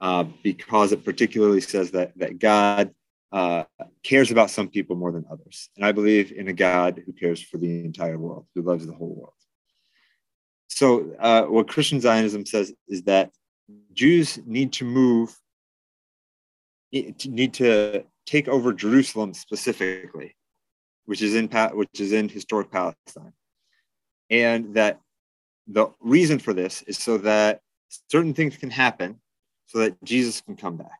uh, 0.01 0.25
because 0.43 0.91
it 0.91 1.05
particularly 1.05 1.61
says 1.61 1.91
that, 1.91 2.11
that 2.17 2.37
God 2.37 2.93
uh, 3.31 3.63
cares 4.03 4.29
about 4.29 4.49
some 4.49 4.67
people 4.67 4.95
more 4.95 5.11
than 5.11 5.25
others. 5.31 5.69
And 5.77 5.85
I 5.85 5.93
believe 5.93 6.33
in 6.33 6.49
a 6.49 6.53
God 6.53 7.01
who 7.05 7.13
cares 7.13 7.41
for 7.41 7.57
the 7.57 7.85
entire 7.85 8.17
world, 8.17 8.45
who 8.53 8.61
loves 8.61 8.85
the 8.85 8.93
whole 8.93 9.15
world. 9.15 9.33
So, 10.67 11.13
uh, 11.19 11.43
what 11.43 11.67
Christian 11.67 12.01
Zionism 12.01 12.45
says 12.45 12.73
is 12.87 13.03
that 13.03 13.31
Jews 13.93 14.39
need 14.45 14.73
to 14.73 14.85
move, 14.85 15.37
need 16.91 17.53
to 17.53 18.03
take 18.25 18.47
over 18.47 18.73
Jerusalem 18.73 19.33
specifically, 19.33 20.35
which 21.05 21.21
is 21.21 21.35
in 21.35 21.47
which 21.73 21.99
is 21.99 22.13
in 22.13 22.29
historic 22.29 22.71
Palestine, 22.71 23.33
and 24.29 24.73
that 24.75 24.99
the 25.67 25.87
reason 25.99 26.39
for 26.39 26.53
this 26.53 26.81
is 26.83 26.97
so 26.97 27.17
that 27.19 27.61
certain 28.09 28.33
things 28.33 28.57
can 28.57 28.69
happen, 28.69 29.19
so 29.65 29.79
that 29.79 30.01
Jesus 30.03 30.41
can 30.41 30.55
come 30.55 30.77
back. 30.77 30.99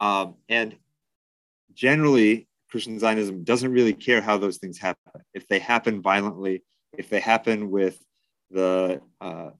Um, 0.00 0.34
and 0.48 0.76
generally, 1.74 2.48
Christian 2.70 2.98
Zionism 2.98 3.44
doesn't 3.44 3.72
really 3.72 3.94
care 3.94 4.20
how 4.20 4.38
those 4.38 4.58
things 4.58 4.78
happen. 4.78 5.22
If 5.34 5.48
they 5.48 5.58
happen 5.58 6.02
violently, 6.02 6.62
if 6.96 7.08
they 7.08 7.20
happen 7.20 7.70
with 7.70 7.98
the 8.50 9.00
uh, 9.20 9.50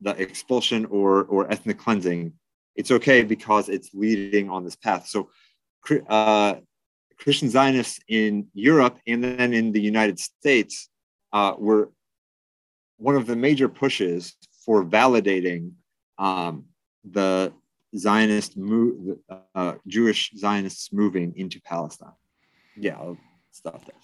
the 0.00 0.10
expulsion 0.20 0.86
or 0.86 1.24
or 1.24 1.50
ethnic 1.50 1.78
cleansing, 1.78 2.32
it's 2.76 2.90
okay 2.90 3.22
because 3.22 3.68
it's 3.68 3.90
leading 3.94 4.50
on 4.50 4.64
this 4.64 4.76
path. 4.76 5.06
So, 5.06 5.30
uh, 6.08 6.56
Christian 7.18 7.48
Zionists 7.48 8.00
in 8.08 8.48
Europe 8.54 8.98
and 9.06 9.22
then 9.22 9.52
in 9.52 9.72
the 9.72 9.80
United 9.80 10.18
States 10.18 10.88
uh, 11.34 11.54
were 11.58 11.90
one 12.96 13.16
of 13.16 13.26
the 13.26 13.36
major 13.36 13.68
pushes 13.68 14.36
for 14.64 14.84
validating 14.84 15.72
um, 16.16 16.64
the 17.04 17.52
Zionist 17.96 18.56
move, 18.56 19.18
uh, 19.54 19.74
Jewish 19.86 20.32
Zionists 20.36 20.92
moving 20.92 21.34
into 21.36 21.60
Palestine. 21.60 22.12
Yeah, 22.76 22.94
I'll 22.94 23.18
stop 23.50 23.84
there. 23.84 23.94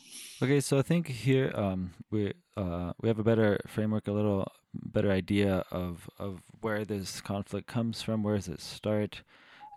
Okay, 0.42 0.60
so 0.60 0.78
I 0.78 0.82
think 0.82 1.06
here 1.06 1.52
um, 1.54 1.92
we 2.10 2.32
uh, 2.56 2.92
we 3.00 3.08
have 3.08 3.18
a 3.18 3.24
better 3.24 3.60
framework, 3.66 4.06
a 4.06 4.12
little 4.12 4.50
better 4.74 5.10
idea 5.10 5.64
of 5.70 6.08
of 6.18 6.42
where 6.60 6.84
this 6.84 7.20
conflict 7.20 7.66
comes 7.66 8.02
from, 8.02 8.22
where 8.22 8.36
does 8.36 8.48
it 8.48 8.60
start, 8.60 9.22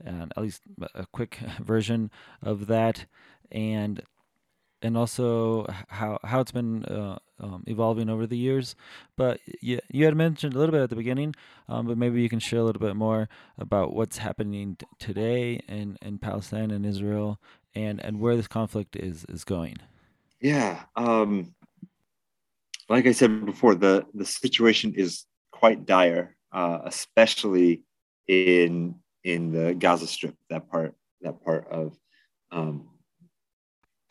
and 0.04 0.34
at 0.36 0.44
least 0.44 0.62
a 0.96 1.06
quick 1.08 1.40
version 1.60 2.12
of 2.42 2.68
that, 2.68 3.06
and 3.52 4.02
and 4.84 4.98
also 4.98 5.66
how 5.88 6.20
how 6.24 6.42
it's 6.42 6.52
been 6.52 6.84
uh, 6.86 7.18
um, 7.40 7.64
evolving 7.66 8.10
over 8.10 8.28
the 8.28 8.38
years. 8.38 8.76
But 9.16 9.40
you 9.62 9.80
you 9.90 10.06
had 10.06 10.16
mentioned 10.16 10.54
a 10.54 10.60
little 10.60 10.74
bit 10.74 10.82
at 10.82 10.90
the 10.90 10.96
beginning, 10.96 11.34
um, 11.68 11.88
but 11.88 11.98
maybe 11.98 12.22
you 12.22 12.30
can 12.30 12.40
share 12.40 12.60
a 12.60 12.64
little 12.64 12.82
bit 12.82 12.96
more 12.96 13.30
about 13.58 13.94
what's 13.94 14.18
happening 14.18 14.76
t- 14.76 14.86
today 15.00 15.62
in 15.68 15.98
in 16.02 16.20
Palestine 16.20 16.70
and 16.70 16.86
Israel, 16.86 17.40
and 17.74 18.04
and 18.04 18.20
where 18.20 18.36
this 18.36 18.48
conflict 18.48 18.96
is 18.96 19.26
is 19.30 19.44
going. 19.44 19.78
Yeah. 20.42 20.84
Um, 20.98 21.56
like 22.90 23.08
I 23.08 23.14
said 23.14 23.46
before, 23.46 23.76
the, 23.76 24.06
the 24.14 24.26
situation 24.26 24.94
is 24.96 25.26
quite 25.52 25.86
dire, 25.86 26.36
uh, 26.52 26.80
especially 26.84 27.84
in 28.28 28.96
in 29.24 29.52
the 29.54 29.74
Gaza 29.74 30.06
Strip, 30.06 30.36
that 30.50 30.70
part 30.70 30.94
that 31.22 31.44
part 31.44 31.68
of 31.72 31.98
um, 32.52 32.90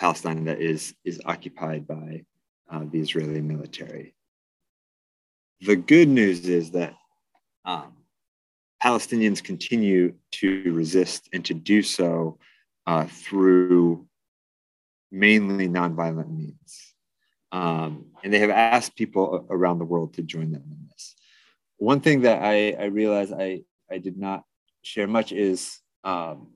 Palestine 0.02 0.42
that 0.46 0.60
is 0.60 0.96
is 1.04 1.20
occupied 1.26 1.86
by 1.86 2.24
uh, 2.68 2.84
the 2.90 2.98
Israeli 2.98 3.40
military. 3.40 4.16
The 5.60 5.76
good 5.76 6.08
news 6.08 6.48
is 6.48 6.72
that 6.72 6.94
um, 7.64 7.92
Palestinians 8.82 9.40
continue 9.44 10.14
to 10.40 10.72
resist 10.72 11.28
and 11.32 11.44
to 11.44 11.54
do 11.54 11.82
so 11.82 12.38
uh, 12.84 13.04
through 13.04 14.08
mainly 15.12 15.68
nonviolent 15.68 16.34
means. 16.36 16.94
Um, 17.52 18.06
and 18.24 18.32
they 18.32 18.40
have 18.40 18.50
asked 18.50 18.96
people 18.96 19.46
around 19.50 19.78
the 19.78 19.84
world 19.84 20.14
to 20.14 20.22
join 20.22 20.50
them 20.50 20.64
in 20.68 20.88
this. 20.88 21.14
One 21.76 22.00
thing 22.00 22.22
that 22.22 22.42
I, 22.42 22.72
I 22.72 22.86
realized 22.86 23.32
I, 23.32 23.62
I 23.88 23.98
did 23.98 24.18
not 24.18 24.42
share 24.82 25.06
much 25.06 25.30
is 25.30 25.78
um, 26.02 26.48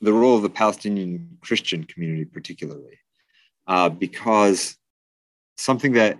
the 0.00 0.12
role 0.12 0.36
of 0.36 0.42
the 0.42 0.50
Palestinian 0.50 1.38
Christian 1.40 1.84
community, 1.84 2.24
particularly, 2.24 2.98
uh, 3.66 3.88
because 3.88 4.76
something 5.56 5.92
that 5.92 6.18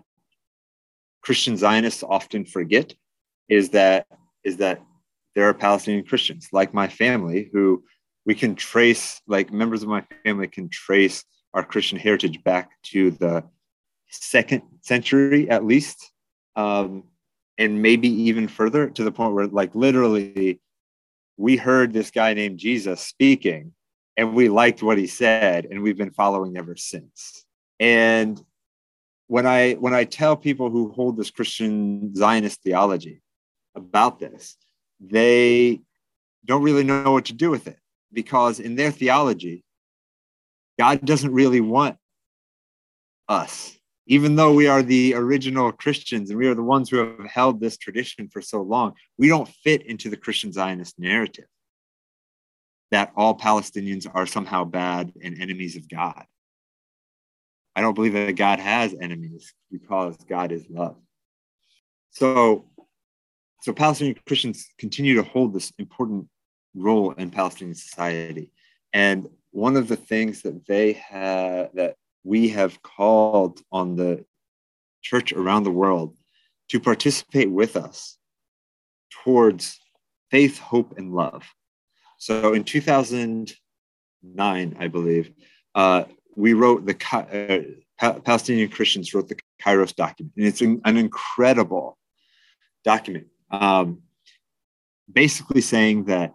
Christian 1.22 1.56
Zionists 1.56 2.02
often 2.02 2.44
forget 2.44 2.94
is 3.49 3.70
that 3.70 4.06
is 4.44 4.58
that 4.58 4.80
there 5.34 5.49
are 5.49 5.54
Palestinian 5.54 6.04
Christians 6.04 6.49
like 6.52 6.72
my 6.75 6.88
family 6.88 7.50
who 7.52 7.82
we 8.26 8.34
can 8.34 8.54
trace 8.54 9.20
like 9.26 9.52
members 9.52 9.82
of 9.82 9.88
my 9.88 10.04
family 10.25 10.46
can 10.46 10.68
trace 10.68 11.25
our 11.54 11.64
Christian 11.64 11.99
heritage 11.99 12.42
back 12.44 12.70
to 12.84 13.10
the 13.12 13.44
second 14.08 14.62
century 14.80 15.49
at 15.50 15.64
least 15.64 16.12
um, 16.56 17.04
and 17.58 17.82
maybe 17.82 18.08
even 18.08 18.49
further 18.49 18.88
to 18.90 19.04
the 19.04 19.12
point 19.12 19.34
where 19.34 19.46
like 19.46 19.75
literally 19.75 20.60
we 21.40 21.56
heard 21.56 21.92
this 21.92 22.11
guy 22.11 22.35
named 22.35 22.59
Jesus 22.59 23.00
speaking 23.00 23.73
and 24.16 24.35
we 24.35 24.49
liked 24.49 24.82
what 24.82 24.99
he 24.99 25.06
said 25.06 25.66
and 25.66 25.82
we've 25.82 25.97
been 25.97 26.11
following 26.11 26.56
ever 26.56 26.76
since. 26.76 27.44
And 27.78 28.40
when 29.30 29.47
i 29.47 29.75
when 29.75 29.94
i 29.94 30.02
tell 30.02 30.37
people 30.37 30.70
who 30.70 30.90
hold 30.90 31.16
this 31.16 31.30
christian 31.30 32.12
zionist 32.16 32.61
theology 32.64 33.23
about 33.76 34.18
this 34.18 34.56
they 34.99 35.80
don't 36.44 36.64
really 36.64 36.82
know 36.82 37.12
what 37.12 37.26
to 37.26 37.32
do 37.32 37.49
with 37.49 37.68
it 37.68 37.78
because 38.12 38.59
in 38.59 38.75
their 38.75 38.90
theology 38.90 39.62
god 40.80 41.04
doesn't 41.04 41.32
really 41.32 41.61
want 41.61 41.97
us 43.28 43.78
even 44.11 44.35
though 44.35 44.52
we 44.52 44.67
are 44.67 44.83
the 44.83 45.14
original 45.14 45.73
christians 45.73 46.31
and 46.31 46.38
we 46.38 46.47
are 46.47 46.55
the 46.55 46.62
ones 46.62 46.90
who 46.90 46.97
have 46.99 47.31
held 47.31 47.61
this 47.61 47.76
tradition 47.79 48.29
for 48.29 48.43
so 48.43 48.61
long 48.61 48.93
we 49.19 49.29
don't 49.29 49.49
fit 49.64 49.83
into 49.87 50.11
the 50.11 50.17
christian 50.17 50.52
zionist 50.52 50.99
narrative 50.99 51.47
that 52.90 53.12
all 53.17 53.37
Palestinians 53.37 54.07
are 54.12 54.26
somehow 54.26 54.64
bad 54.64 55.12
and 55.23 55.40
enemies 55.40 55.76
of 55.76 55.88
God. 55.88 56.25
I 57.76 57.81
don't 57.83 57.95
believe 57.95 58.14
that 58.14 58.37
God 58.37 58.59
has 58.59 58.95
enemies 59.00 59.55
because 59.71 60.17
God 60.29 60.52
is 60.52 60.64
love. 60.69 60.97
So, 62.11 62.69
so 63.62 63.73
Palestinian 63.73 64.17
Christians 64.26 64.67
continue 64.79 65.14
to 65.14 65.23
hold 65.23 65.55
this 65.55 65.73
important 65.79 66.26
role 66.75 67.12
in 67.12 67.31
Palestinian 67.31 67.76
society. 67.76 68.50
And 68.93 69.29
one 69.52 69.76
of 69.76 69.87
the 69.87 69.97
things 69.97 70.43
that 70.43 70.67
they 70.67 70.95
have 70.95 71.71
that 71.75 71.95
we 72.24 72.48
have 72.50 72.82
called 72.82 73.60
on 73.72 73.96
the 73.96 74.24
church 75.02 75.32
around 75.32 75.64
the 75.64 75.70
world 75.70 76.16
to 76.68 76.80
participate 76.80 77.50
with 77.50 77.76
us 77.76 78.18
towards 79.24 79.80
faith, 80.30 80.58
hope, 80.58 80.98
and 80.98 81.12
love. 81.12 81.44
So 82.18 82.52
in 82.52 82.64
2009, 82.64 84.76
I 84.78 84.88
believe, 84.88 85.32
uh, 85.74 86.04
we 86.36 86.52
wrote 86.52 86.86
the 86.86 87.76
uh, 88.00 88.12
Palestinian 88.20 88.70
Christians 88.70 89.12
wrote 89.12 89.28
the 89.28 89.38
Kairos 89.62 89.94
document, 89.94 90.32
and 90.36 90.46
it's 90.46 90.60
an, 90.60 90.80
incredible 90.84 91.98
document. 92.84 93.26
Um, 93.50 94.02
basically 95.12 95.60
saying 95.60 96.04
that 96.04 96.34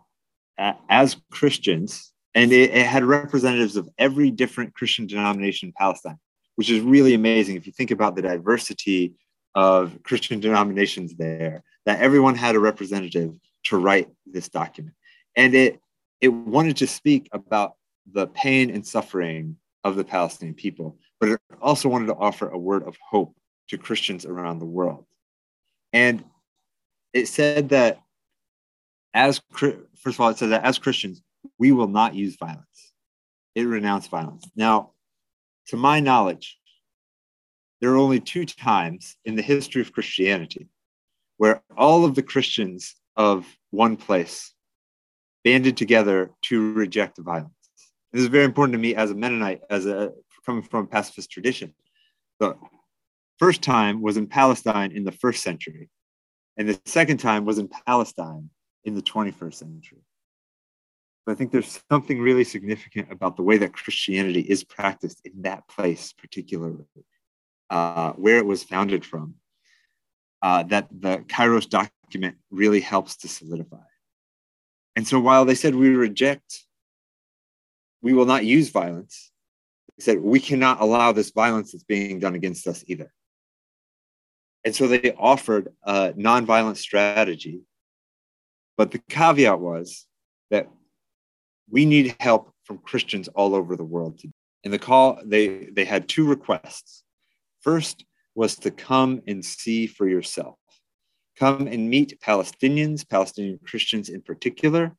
as 0.57 1.15
Christians, 1.31 2.11
and 2.35 2.51
it, 2.51 2.71
it, 2.71 2.85
had 2.85 3.03
representatives 3.03 3.75
of 3.75 3.89
every 3.97 4.29
different 4.29 4.73
Christian 4.75 5.07
denomination 5.07 5.69
in 5.69 5.73
Palestine, 5.73 6.19
which 6.55 6.69
is 6.69 6.81
really 6.81 7.13
amazing 7.13 7.55
if 7.55 7.65
you 7.65 7.73
think 7.73 7.91
about 7.91 8.15
the 8.15 8.21
diversity 8.21 9.13
of 9.55 9.97
Christian 10.03 10.39
denominations 10.39 11.15
there, 11.15 11.63
that 11.85 12.01
everyone 12.01 12.35
had 12.35 12.55
a 12.55 12.59
representative 12.59 13.33
to 13.63 13.77
write 13.77 14.09
this 14.27 14.49
document 14.49 14.95
and 15.35 15.53
it 15.53 15.79
it 16.21 16.29
wanted 16.29 16.77
to 16.77 16.87
speak 16.87 17.29
about 17.31 17.73
the 18.11 18.27
pain 18.27 18.69
and 18.69 18.85
suffering 18.85 19.57
of 19.83 19.95
the 19.95 20.03
Palestinian 20.03 20.55
people, 20.55 20.97
but 21.19 21.29
it 21.29 21.41
also 21.61 21.89
wanted 21.89 22.07
to 22.07 22.15
offer 22.15 22.49
a 22.49 22.57
word 22.57 22.83
of 22.83 22.97
hope 23.09 23.35
to 23.67 23.77
Christians 23.77 24.25
around 24.25 24.59
the 24.59 24.65
world. 24.65 25.05
And 25.93 26.23
it 27.13 27.27
said 27.27 27.69
that 27.69 27.99
as 29.13 29.41
first 29.51 29.75
of 30.05 30.21
all, 30.21 30.29
it 30.29 30.37
said 30.37 30.49
that 30.49 30.63
as 30.63 30.77
Christians, 30.77 31.21
we 31.57 31.71
will 31.71 31.87
not 31.87 32.15
use 32.15 32.37
violence. 32.37 32.93
It 33.55 33.63
renounced 33.63 34.09
violence. 34.09 34.45
Now, 34.55 34.91
to 35.67 35.77
my 35.77 35.99
knowledge, 35.99 36.57
there 37.81 37.91
are 37.91 37.97
only 37.97 38.19
two 38.19 38.45
times 38.45 39.15
in 39.25 39.35
the 39.35 39.41
history 39.41 39.81
of 39.81 39.93
Christianity 39.93 40.69
where 41.37 41.61
all 41.77 42.05
of 42.05 42.15
the 42.15 42.23
Christians 42.23 42.95
of 43.15 43.45
one 43.71 43.97
place 43.97 44.53
banded 45.43 45.77
together 45.77 46.31
to 46.43 46.73
reject 46.73 47.17
violence. 47.19 47.51
This 48.11 48.21
is 48.21 48.29
very 48.29 48.45
important 48.45 48.73
to 48.73 48.79
me 48.79 48.95
as 48.95 49.11
a 49.11 49.15
Mennonite, 49.15 49.61
as 49.69 49.85
a 49.85 50.11
coming 50.45 50.63
from 50.63 50.85
a 50.85 50.87
pacifist 50.87 51.31
tradition. 51.31 51.73
The 52.39 52.55
first 53.39 53.61
time 53.61 54.01
was 54.01 54.17
in 54.17 54.27
Palestine 54.27 54.91
in 54.91 55.03
the 55.03 55.11
first 55.11 55.43
century, 55.43 55.89
and 56.57 56.69
the 56.69 56.79
second 56.85 57.17
time 57.17 57.45
was 57.45 57.57
in 57.57 57.67
Palestine 57.85 58.49
in 58.85 58.95
the 58.95 59.01
21st 59.01 59.55
century. 59.55 60.04
But 61.25 61.31
I 61.31 61.35
think 61.35 61.51
there's 61.51 61.81
something 61.89 62.19
really 62.19 62.43
significant 62.43 63.11
about 63.11 63.35
the 63.35 63.43
way 63.43 63.57
that 63.57 63.73
Christianity 63.73 64.41
is 64.41 64.63
practiced 64.63 65.21
in 65.25 65.41
that 65.41 65.67
place, 65.67 66.13
particularly 66.13 66.85
uh, 67.69 68.11
where 68.13 68.37
it 68.37 68.45
was 68.45 68.63
founded 68.63 69.03
from, 69.03 69.35
uh, 70.41 70.63
that 70.63 70.87
the 70.91 71.17
Kairos 71.27 71.67
document 71.67 72.35
really 72.51 72.79
helps 72.79 73.17
to 73.17 73.27
solidify. 73.27 73.77
And 74.95 75.07
so 75.07 75.19
while 75.19 75.45
they 75.45 75.55
said 75.55 75.75
we 75.75 75.89
reject, 75.89 76.63
we 78.01 78.13
will 78.13 78.25
not 78.25 78.45
use 78.45 78.69
violence, 78.69 79.31
they 79.97 80.03
said 80.03 80.21
we 80.21 80.39
cannot 80.39 80.79
allow 80.79 81.11
this 81.11 81.31
violence 81.31 81.71
that's 81.71 81.83
being 81.83 82.19
done 82.19 82.35
against 82.35 82.67
us 82.67 82.83
either. 82.87 83.11
And 84.63 84.75
so 84.75 84.87
they 84.87 85.13
offered 85.17 85.69
a 85.83 86.13
nonviolent 86.13 86.77
strategy. 86.77 87.61
But 88.77 88.91
the 88.91 88.99
caveat 89.09 89.59
was 89.59 90.05
that 90.49 90.67
we 91.69 91.85
need 91.85 92.15
help 92.19 92.53
from 92.63 92.79
Christians 92.79 93.27
all 93.29 93.55
over 93.55 93.75
the 93.75 93.83
world. 93.83 94.21
And 94.63 94.73
the 94.73 94.79
call, 94.79 95.19
they, 95.23 95.69
they 95.71 95.85
had 95.85 96.07
two 96.07 96.27
requests. 96.27 97.03
First 97.61 98.05
was 98.33 98.55
to 98.57 98.71
come 98.71 99.21
and 99.27 99.43
see 99.43 99.87
for 99.87 100.07
yourself 100.07 100.57
come 101.37 101.67
and 101.67 101.89
meet 101.89 102.19
Palestinians, 102.21 103.07
Palestinian 103.07 103.59
Christians 103.65 104.09
in 104.09 104.21
particular, 104.21 104.95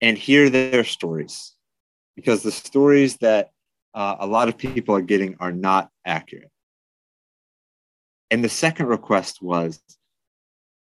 and 0.00 0.16
hear 0.16 0.48
their 0.48 0.84
stories. 0.84 1.54
Because 2.16 2.42
the 2.42 2.52
stories 2.52 3.16
that 3.18 3.50
uh, 3.94 4.16
a 4.20 4.26
lot 4.26 4.48
of 4.48 4.56
people 4.56 4.94
are 4.94 5.02
getting 5.02 5.36
are 5.40 5.52
not 5.52 5.90
accurate. 6.04 6.50
And 8.30 8.42
the 8.42 8.48
second 8.48 8.86
request 8.86 9.42
was 9.42 9.80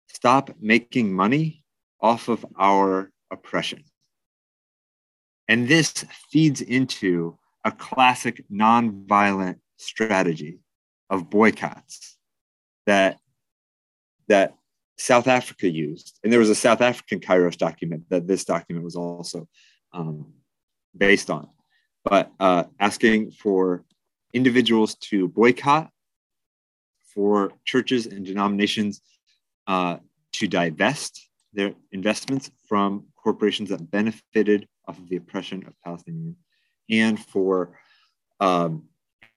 stop 0.07 0.51
making 0.59 1.13
money 1.13 1.63
off 2.01 2.27
of 2.27 2.45
our 2.57 3.11
oppression. 3.31 3.83
And 5.53 5.67
this 5.67 6.03
feeds 6.31 6.61
into 6.61 7.37
a 7.63 7.71
classic 7.71 8.43
nonviolent 8.51 9.59
strategy 9.77 10.61
of 11.11 11.29
boycotts 11.29 12.17
that 12.87 13.19
that 14.29 14.55
South 14.97 15.27
Africa 15.27 15.69
used. 15.69 16.17
And 16.23 16.33
there 16.33 16.39
was 16.39 16.49
a 16.49 16.55
South 16.55 16.81
African 16.81 17.19
Kairos 17.19 17.55
document 17.55 18.05
that 18.09 18.25
this 18.25 18.45
document 18.45 18.83
was 18.83 18.95
also 18.95 19.47
um, 19.93 20.33
based 20.97 21.29
on. 21.29 21.47
But 22.03 22.31
uh, 22.39 22.63
asking 22.79 23.33
for 23.33 23.85
individuals 24.33 24.95
to 25.09 25.27
boycott, 25.27 25.91
for 27.13 27.51
churches 27.63 28.07
and 28.07 28.25
denominations 28.25 29.01
uh, 29.67 29.97
to 30.31 30.47
divest 30.47 31.29
their 31.53 31.75
investments 31.91 32.49
from 32.67 33.05
corporations 33.23 33.69
that 33.69 33.91
benefited 33.91 34.67
off 34.87 34.97
of 34.99 35.09
the 35.09 35.17
oppression 35.17 35.65
of 35.65 35.73
Palestinians, 35.85 36.35
and 36.89 37.19
for 37.19 37.77
um, 38.39 38.83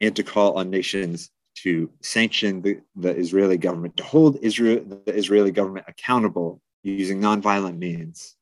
and 0.01 0.15
to 0.17 0.23
call 0.23 0.59
on 0.59 0.71
nations 0.71 1.31
to 1.57 1.91
sanction 2.03 2.61
the, 2.61 2.81
the 2.97 3.17
Israeli 3.17 3.57
government, 3.57 3.97
to 3.97 4.03
hold 4.03 4.37
Israel, 4.43 4.85
the 4.85 5.17
Israeli 5.17 5.51
government 5.51 5.87
accountable 5.89 6.61
using 6.83 7.21
nonviolent 7.21 7.79
means 7.79 8.37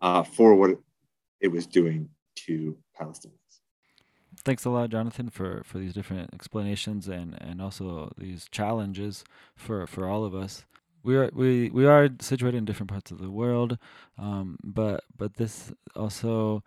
uh, 0.00 0.22
for 0.22 0.54
what 0.54 0.78
it 1.40 1.48
was 1.48 1.66
doing 1.66 2.08
to 2.36 2.76
Palestinians. 2.98 3.34
Thanks 4.44 4.64
a 4.64 4.70
lot, 4.70 4.88
Jonathan, 4.88 5.28
for, 5.28 5.62
for 5.64 5.78
these 5.78 5.92
different 5.92 6.32
explanations 6.32 7.08
and, 7.08 7.36
and 7.40 7.60
also 7.60 8.12
these 8.16 8.48
challenges 8.50 9.24
for, 9.54 9.86
for 9.86 10.06
all 10.06 10.24
of 10.24 10.34
us. 10.34 10.64
We 11.02 11.16
are 11.16 11.30
we, 11.32 11.70
we 11.70 11.86
are 11.86 12.08
situated 12.20 12.58
in 12.58 12.64
different 12.64 12.90
parts 12.90 13.10
of 13.10 13.18
the 13.18 13.30
world, 13.30 13.78
um, 14.18 14.58
but 14.62 15.04
but 15.16 15.34
this 15.34 15.72
also 15.96 16.62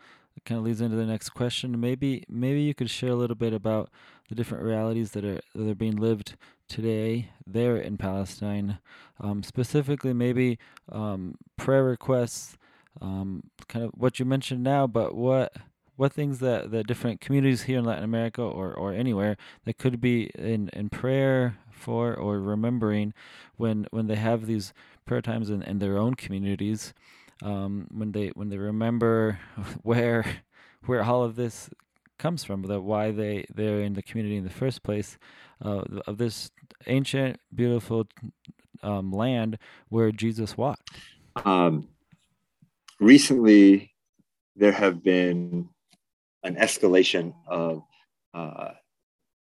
kind 0.45 0.57
of 0.59 0.65
leads 0.65 0.81
into 0.81 0.95
the 0.95 1.05
next 1.05 1.29
question. 1.29 1.79
Maybe 1.79 2.23
maybe 2.27 2.61
you 2.61 2.73
could 2.73 2.89
share 2.89 3.11
a 3.11 3.15
little 3.15 3.35
bit 3.35 3.53
about 3.53 3.89
the 4.29 4.35
different 4.35 4.63
realities 4.63 5.11
that 5.11 5.23
are 5.23 5.41
that 5.53 5.69
are 5.69 5.75
being 5.75 5.95
lived 5.95 6.35
today 6.67 7.29
there 7.45 7.77
in 7.77 7.97
Palestine. 7.97 8.79
Um, 9.19 9.43
specifically, 9.43 10.13
maybe 10.13 10.57
um, 10.91 11.35
prayer 11.57 11.83
requests, 11.83 12.57
um, 13.01 13.43
kind 13.67 13.85
of 13.85 13.91
what 13.95 14.19
you 14.19 14.25
mentioned 14.25 14.63
now, 14.63 14.87
but 14.87 15.15
what 15.15 15.53
what 15.95 16.11
things 16.11 16.39
that 16.39 16.71
the 16.71 16.83
different 16.83 17.21
communities 17.21 17.63
here 17.63 17.77
in 17.77 17.85
Latin 17.85 18.03
America 18.03 18.41
or, 18.41 18.73
or 18.73 18.93
anywhere 18.93 19.37
that 19.65 19.77
could 19.77 20.01
be 20.01 20.31
in, 20.35 20.69
in 20.73 20.89
prayer 20.89 21.57
for 21.73 22.13
or 22.13 22.39
remembering 22.39 23.13
when 23.57 23.87
when 23.91 24.07
they 24.07 24.15
have 24.15 24.45
these 24.45 24.73
prayer 25.05 25.21
times 25.21 25.49
in, 25.49 25.61
in 25.63 25.79
their 25.79 25.97
own 25.97 26.13
communities, 26.15 26.93
um, 27.41 27.87
when 27.91 28.11
they 28.11 28.29
when 28.29 28.49
they 28.49 28.57
remember 28.57 29.39
where 29.83 30.25
where 30.85 31.03
all 31.03 31.23
of 31.23 31.35
this 31.35 31.69
comes 32.17 32.43
from, 32.43 32.61
that 32.63 32.81
why 32.81 33.11
they 33.11 33.45
they're 33.53 33.81
in 33.81 33.93
the 33.93 34.01
community 34.03 34.37
in 34.37 34.43
the 34.43 34.49
first 34.49 34.83
place, 34.83 35.17
uh, 35.63 35.83
of 36.07 36.17
this 36.17 36.51
ancient, 36.87 37.39
beautiful 37.53 38.07
um, 38.81 39.11
land 39.11 39.57
where 39.89 40.11
Jesus 40.11 40.57
walked. 40.57 40.91
Um, 41.45 41.87
recently, 42.99 43.93
there 44.55 44.71
have 44.71 45.03
been 45.03 45.69
an 46.43 46.55
escalation 46.55 47.33
of 47.47 47.83
uh, 48.33 48.71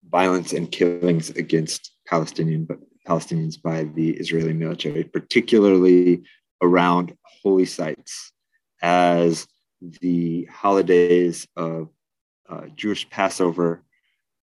violence 0.08 0.54
and 0.54 0.72
killings 0.72 1.30
against 1.32 1.92
Palestinian 2.08 2.68
Palestinians 3.08 3.62
by 3.62 3.84
the 3.84 4.12
Israeli 4.12 4.54
military, 4.54 5.04
particularly 5.04 6.24
around 6.62 7.16
holy 7.24 7.66
sites, 7.66 8.32
as 8.82 9.48
the 10.02 10.46
holidays 10.46 11.48
of 11.56 11.90
uh, 12.50 12.68
Jewish 12.76 13.10
Passover, 13.10 13.84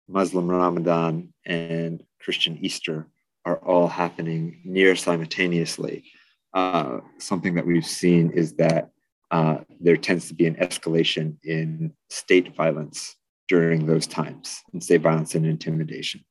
Muslim 0.08 0.50
Ramadan, 0.50 1.34
and 1.46 2.04
Christian 2.22 2.58
Easter 2.62 3.08
are 3.46 3.58
all 3.58 3.88
happening 3.88 4.62
near 4.64 4.96
simultaneously. 4.96 6.06
Uh, 6.54 7.00
something 7.18 7.56
that 7.56 7.66
we've 7.66 7.86
seen 7.86 8.32
is 8.32 8.54
that 8.56 8.92
uh, 9.32 9.58
there 9.80 9.98
tends 9.98 10.28
to 10.28 10.36
be 10.36 10.46
an 10.46 10.56
escalation 10.56 11.36
in 11.44 11.92
state 12.10 12.56
violence 12.56 13.16
during 13.48 13.86
those 13.86 14.08
times, 14.08 14.62
and 14.72 14.84
state 14.84 15.02
violence 15.02 15.36
and 15.36 15.46
intimidation. 15.46 16.24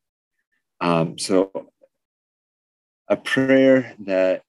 Um, 0.80 1.18
so, 1.18 1.50
a 3.08 3.16
prayer 3.16 3.94
that 4.00 4.42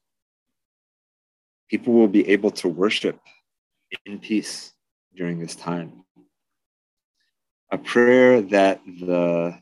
people 1.69 1.93
will 1.93 2.07
be 2.07 2.27
able 2.29 2.51
to 2.51 2.67
worship 2.67 3.19
in 4.05 4.19
peace 4.19 4.73
during 5.15 5.39
this 5.39 5.55
time. 5.55 6.03
A 7.71 7.77
prayer 7.77 8.41
that 8.41 8.81
the 8.85 9.59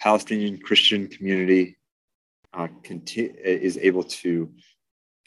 Palestinian 0.00 0.58
Christian 0.58 1.08
community 1.08 1.76
uh, 2.52 2.68
conti- 2.82 3.32
is 3.44 3.78
able 3.78 4.04
to 4.04 4.52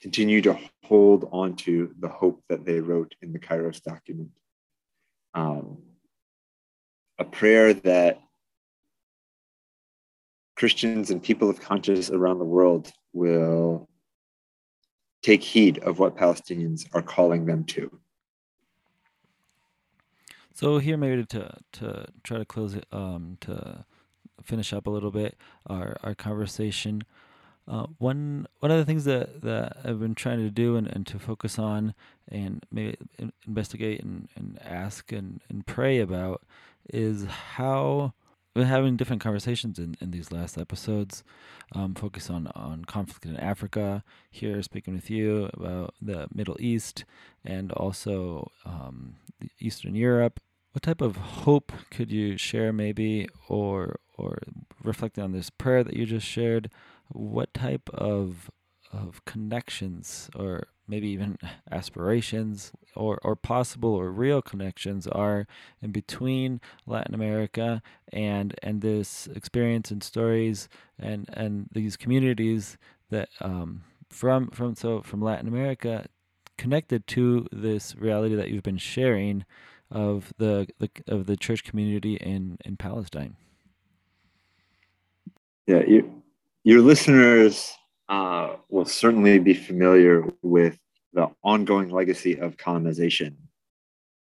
continue 0.02 0.42
to 0.42 0.60
hold 0.84 1.28
on 1.32 1.56
to 1.56 1.94
the 2.00 2.10
hope 2.10 2.44
that 2.50 2.66
they 2.66 2.80
wrote 2.80 3.16
in 3.22 3.34
the 3.34 3.40
Kairos 3.40 3.82
document. 3.82 4.30
Um, 5.34 5.82
a 7.18 7.24
prayer 7.24 7.74
that 7.74 8.20
Christians 10.56 11.12
and 11.12 11.22
people 11.22 11.50
of 11.50 11.60
conscience 11.60 12.10
around 12.10 12.40
the 12.40 12.46
world 12.46 12.92
will 13.14 13.90
take 15.22 15.44
heed 15.44 15.80
of 15.80 16.00
what 16.00 16.16
Palestinians 16.16 16.86
are 16.94 17.02
calling 17.02 17.46
them 17.46 17.64
to. 17.66 18.00
So 20.54 20.78
here, 20.78 20.96
maybe 20.96 21.26
to 21.26 21.58
to 21.74 22.06
try 22.24 22.38
to 22.38 22.46
close 22.46 22.76
it, 22.76 22.86
um, 22.92 23.38
to 23.42 23.84
finish 24.42 24.72
up 24.72 24.88
a 24.88 24.90
little 24.90 25.12
bit 25.12 25.38
our 25.68 25.98
our 26.04 26.16
conversation. 26.16 27.04
Uh, 27.68 27.88
one 27.98 28.48
one 28.60 28.72
of 28.72 28.78
the 28.78 28.86
things 28.86 29.06
that, 29.06 29.42
that 29.42 29.78
I've 29.84 30.00
been 30.00 30.16
trying 30.16 30.40
to 30.40 30.52
do 30.52 30.78
and, 30.78 30.88
and 30.88 31.06
to 31.08 31.20
focus 31.20 31.58
on 31.58 31.94
and 32.30 32.64
maybe 32.72 32.96
investigate 33.48 34.04
and, 34.04 34.30
and 34.36 34.60
ask 34.64 35.12
and, 35.12 35.42
and 35.50 35.66
pray 35.66 36.00
about 36.00 36.44
is 36.90 37.26
how 37.26 38.14
we're 38.56 38.66
having 38.66 38.96
different 38.96 39.22
conversations 39.22 39.80
in, 39.80 39.98
in 40.00 40.12
these 40.12 40.32
last 40.32 40.58
episodes. 40.58 41.24
Um, 41.74 41.94
focus 41.94 42.30
on, 42.30 42.48
on 42.56 42.86
conflict 42.86 43.26
in 43.26 43.36
Africa. 43.38 44.04
Here, 44.30 44.62
speaking 44.62 44.94
with 44.94 45.10
you 45.10 45.50
about 45.54 45.94
the 46.02 46.28
Middle 46.34 46.58
East 46.60 47.04
and 47.44 47.72
also 47.72 48.52
um, 48.66 49.16
Eastern 49.60 49.96
Europe. 49.96 50.40
What 50.72 50.84
type 50.84 51.02
of 51.02 51.16
hope 51.16 51.72
could 51.90 52.12
you 52.12 52.38
share, 52.38 52.74
maybe, 52.74 53.28
or 53.48 54.00
or 54.18 54.40
reflecting 54.84 55.24
on 55.24 55.32
this 55.32 55.50
prayer 55.50 55.84
that 55.84 55.96
you 55.96 56.06
just 56.06 56.28
shared? 56.28 56.70
what 57.10 57.54
type 57.54 57.90
of 57.94 58.50
of 58.92 59.24
connections 59.26 60.30
or 60.36 60.68
maybe 60.88 61.08
even 61.10 61.38
aspirations 61.72 62.72
or, 62.96 63.20
or 63.24 63.36
possible 63.36 63.94
or 63.94 64.12
real 64.12 64.42
connections 64.42 65.08
are 65.08 65.48
in 65.82 65.92
between 65.92 66.62
Latin 66.86 67.14
America 67.14 67.82
and 68.12 68.56
and 68.64 68.82
this 68.82 69.28
experience 69.36 69.92
and 69.92 70.04
stories 70.04 70.70
and 70.98 71.30
and 71.34 71.68
these 71.72 71.98
communities 71.98 72.78
that 73.10 73.30
um, 73.42 73.84
from 74.10 74.50
from 74.50 74.76
so 74.76 75.02
from 75.02 75.22
Latin 75.22 75.48
America 75.48 76.06
connected 76.58 77.06
to 77.08 77.48
this 77.52 77.96
reality 77.96 78.36
that 78.36 78.50
you've 78.50 78.64
been 78.64 78.78
sharing 78.78 79.46
of 79.92 80.34
the, 80.38 80.68
the 80.80 80.90
of 81.08 81.26
the 81.26 81.38
church 81.38 81.64
community 81.64 82.16
in 82.16 82.58
in 82.66 82.78
Palestine. 82.78 83.36
Yeah, 85.68 85.84
you 85.88 86.24
your 86.64 86.82
listeners 86.82 87.78
uh, 88.10 88.56
will 88.70 88.86
certainly 88.86 89.40
be 89.40 89.54
familiar 89.54 90.24
with 90.42 90.78
the 91.14 91.30
ongoing 91.44 91.90
legacy 91.90 92.38
of 92.38 92.58
colonization 92.58 93.38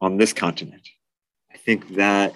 on 0.02 0.18
this 0.18 0.34
continent. 0.34 0.88
I 1.52 1.58
think 1.58 1.96
that 1.96 2.34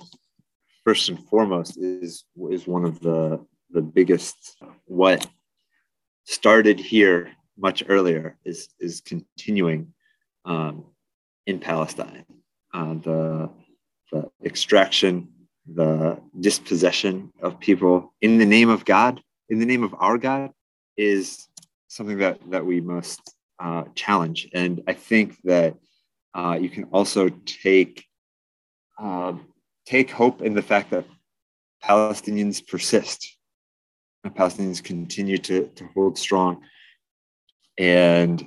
first 0.83 1.09
and 1.09 1.19
foremost 1.27 1.77
is 1.77 2.25
is 2.49 2.67
one 2.67 2.85
of 2.85 2.99
the 2.99 3.45
the 3.71 3.81
biggest 3.81 4.57
what 4.85 5.27
started 6.23 6.79
here 6.79 7.31
much 7.57 7.83
earlier 7.87 8.37
is 8.45 8.69
is 8.79 9.01
continuing 9.01 9.93
um, 10.45 10.85
in 11.45 11.59
Palestine. 11.59 12.25
Uh, 12.73 12.93
the 12.95 13.49
the 14.11 14.29
extraction, 14.43 15.27
the 15.67 16.19
dispossession 16.39 17.31
of 17.41 17.59
people 17.59 18.13
in 18.21 18.37
the 18.37 18.45
name 18.45 18.69
of 18.69 18.85
God 18.85 19.21
in 19.49 19.59
the 19.59 19.65
name 19.65 19.83
of 19.83 19.93
our 19.97 20.17
God 20.17 20.51
is 20.97 21.47
something 21.87 22.17
that 22.19 22.39
that 22.49 22.65
we 22.65 22.81
must 22.81 23.21
uh, 23.59 23.83
challenge. 23.95 24.49
And 24.53 24.83
I 24.87 24.93
think 24.93 25.37
that 25.43 25.75
uh, 26.33 26.57
you 26.59 26.69
can 26.69 26.85
also 26.85 27.29
take 27.45 28.05
uh, 28.99 29.33
take 29.85 30.09
hope 30.11 30.41
in 30.41 30.53
the 30.53 30.61
fact 30.61 30.91
that 30.91 31.05
Palestinians 31.83 32.65
persist, 32.65 33.37
and 34.23 34.35
Palestinians 34.35 34.83
continue 34.83 35.37
to, 35.37 35.67
to 35.75 35.87
hold 35.93 36.17
strong 36.17 36.61
and 37.77 38.45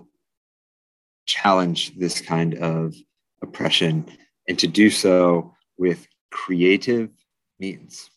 challenge 1.27 1.97
this 1.97 2.21
kind 2.21 2.55
of 2.55 2.95
oppression, 3.43 4.07
and 4.49 4.59
to 4.59 4.67
do 4.67 4.91
so 4.91 5.55
with 5.77 6.07
creative 6.31 7.11
means. 7.61 8.11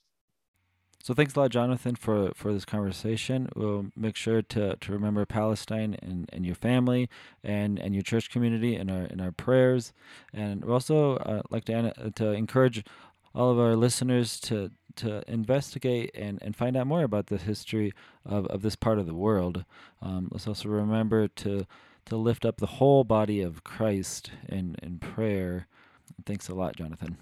So 1.04 1.16
thanks 1.16 1.36
a 1.36 1.40
lot, 1.40 1.52
Jonathan, 1.52 1.96
for, 1.96 2.32
for 2.36 2.54
this 2.54 2.66
conversation. 2.66 3.50
We'll 3.56 3.88
make 3.96 4.16
sure 4.16 4.44
to, 4.44 4.76
to 4.76 4.92
remember 4.92 5.26
Palestine 5.26 5.96
and, 6.02 6.30
and 6.32 6.46
your 6.46 6.56
family 6.56 7.10
and, 7.44 7.80
and 7.80 7.96
your 7.96 8.04
church 8.04 8.30
community 8.30 8.76
in 8.76 8.90
our 8.90 9.06
in 9.06 9.20
our 9.20 9.32
prayers. 9.32 9.94
And 10.32 10.64
we 10.64 10.72
also 10.72 11.18
uh, 11.18 11.42
like 11.50 11.66
to 11.66 12.12
to 12.16 12.32
encourage 12.32 12.84
all 13.34 13.50
of 13.52 13.60
our 13.60 13.76
listeners 13.76 14.40
to 14.42 14.72
to 14.98 15.24
investigate 15.28 16.12
and, 16.14 16.40
and 16.42 16.56
find 16.56 16.76
out 16.78 16.86
more 16.86 17.04
about 17.04 17.28
the 17.28 17.38
history 17.38 17.94
of, 18.26 18.46
of 18.48 18.62
this 18.62 18.76
part 18.76 19.00
of 19.00 19.08
the 19.08 19.16
world. 19.16 19.66
Um, 20.02 20.28
let's 20.32 20.48
also 20.48 20.70
remember 20.70 21.28
to 21.28 21.66
to 22.06 22.16
lift 22.16 22.46
up 22.46 22.58
the 22.58 22.66
whole 22.78 23.04
body 23.04 23.42
of 23.42 23.64
Christ 23.64 24.32
in, 24.50 24.76
in 24.82 25.00
prayer. 25.00 25.68
Thanks 26.26 26.50
a 26.50 26.54
lot, 26.54 26.76
Jonathan. 26.76 27.18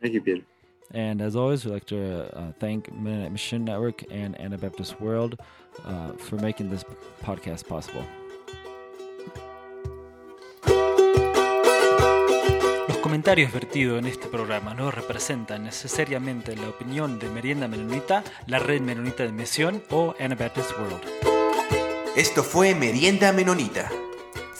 Thank 0.00 0.14
you, 0.14 0.20
Peter. 0.20 0.42
And 0.94 1.22
as 1.22 1.36
always, 1.36 1.64
we'd 1.64 1.72
like 1.72 1.86
to 1.86 2.28
uh, 2.36 2.52
thank 2.60 2.92
Mennonite 2.92 3.32
Mission 3.32 3.64
Network 3.64 4.04
and 4.10 4.38
Anabaptist 4.38 5.00
World 5.00 5.38
uh, 5.86 6.12
for 6.12 6.36
making 6.36 6.70
this 6.70 6.84
podcast 7.22 7.66
possible. 7.66 8.04
Los 12.88 12.98
comentarios 12.98 13.52
vertidos 13.52 13.98
en 13.98 14.06
este 14.06 14.26
programa 14.28 14.74
no 14.74 14.90
representan 14.90 15.64
necesariamente 15.64 16.54
la 16.56 16.68
opinión 16.68 17.18
de 17.18 17.30
Merienda 17.30 17.68
Menonita, 17.68 18.22
la 18.46 18.58
Red 18.58 18.82
Menonita 18.82 19.22
de 19.22 19.32
Misión 19.32 19.82
o 19.90 20.14
Anabaptist 20.20 20.72
World. 20.78 21.00
Esto 22.16 22.42
fue 22.42 22.74
Merienda 22.74 23.32
Menonita. 23.32 23.90